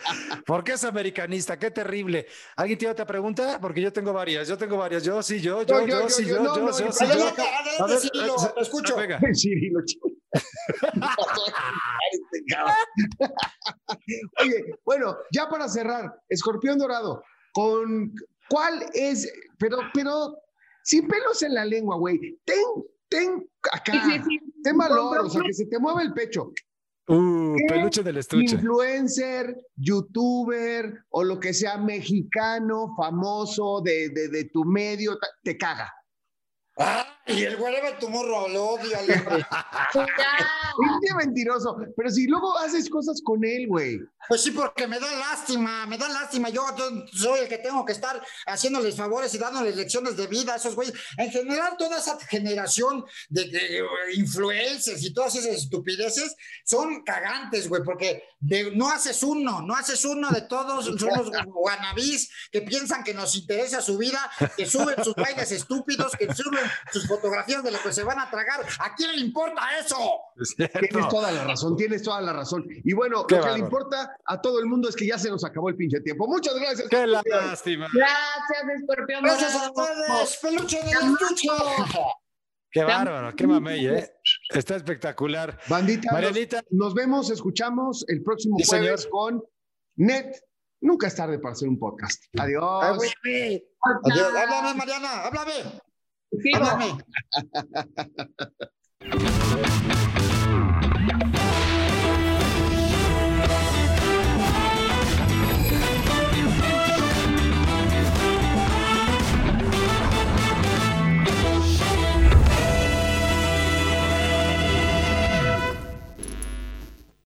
[0.47, 1.59] ¿Por qué es americanista?
[1.59, 2.27] Qué terrible.
[2.57, 3.59] ¿Alguien tiene otra pregunta?
[3.61, 5.03] Porque yo tengo varias, yo tengo varias.
[5.05, 7.07] Yo sí, yo, yo, Yo, yo, sí, yo, yo, yo, sí, yo.
[7.07, 7.43] Adelante,
[8.01, 8.97] Cirilo, eh, te escucho.
[8.97, 9.21] Venga.
[9.35, 10.09] Cirilo, chico.
[14.41, 17.23] Oye, bueno, ya para cerrar, Escorpión Dorado,
[17.53, 18.13] con
[18.49, 20.37] cuál es, pero, pero,
[20.89, 22.65] sin pelos en la lengua, güey, ten,
[23.11, 23.93] ten acá,
[24.65, 26.51] ten valor, o sea, que se te mueva el pecho.
[27.09, 28.55] Uh, peluche del estuche.
[28.55, 35.93] Influencer, youtuber o lo que sea mexicano, famoso de, de, de tu medio, te caga.
[37.29, 38.99] Y el güey de tu morro, lo odio.
[39.93, 41.77] Qué mentiroso.
[41.97, 44.01] Pero si luego haces cosas con él, güey.
[44.29, 46.51] Pues sí, porque me da lástima, me da lástima.
[46.51, 46.65] Yo,
[47.13, 50.75] soy el que tengo que estar haciéndoles favores y dándoles lecciones de vida a esos
[50.75, 50.95] güeyes.
[51.17, 53.83] En general, toda esa generación de,
[54.15, 58.23] influencers y todas esas estupideces son cagantes, güey, porque
[58.75, 60.85] no haces uno, no haces uno de todos.
[60.85, 66.13] Son los guanabís que piensan que nos interesa su vida, que suben sus bailes estúpidos,
[66.17, 68.61] que suben sus fotografías de lo que se van a tragar.
[68.81, 69.97] ¿A quién le importa eso?
[70.57, 72.65] Tienes toda la razón, tienes toda la razón.
[72.85, 75.45] Y bueno, lo que le importa a todo el mundo es que ya se nos
[75.45, 76.27] acabó el pinche tiempo.
[76.27, 76.89] Muchas gracias.
[76.89, 77.89] Qué lástima.
[77.93, 79.23] Gracias, Escorpión.
[79.23, 80.39] Gracias a todos.
[80.43, 81.49] Peluche de estuche.
[82.71, 84.13] Qué bárbaro, qué mamey, ¿eh?
[84.51, 85.59] Está espectacular.
[85.69, 86.63] Bandita, Marianita.
[86.71, 89.43] Nos, vemos, escuchamos el próximo jueves con
[89.97, 90.37] Net.
[90.81, 92.23] Nunca es tarde para hacer un podcast.
[92.39, 92.85] Adiós.
[92.85, 94.35] Adiós.
[94.35, 95.81] Háblame, Mariana, háblame.
[96.43, 96.53] Sí,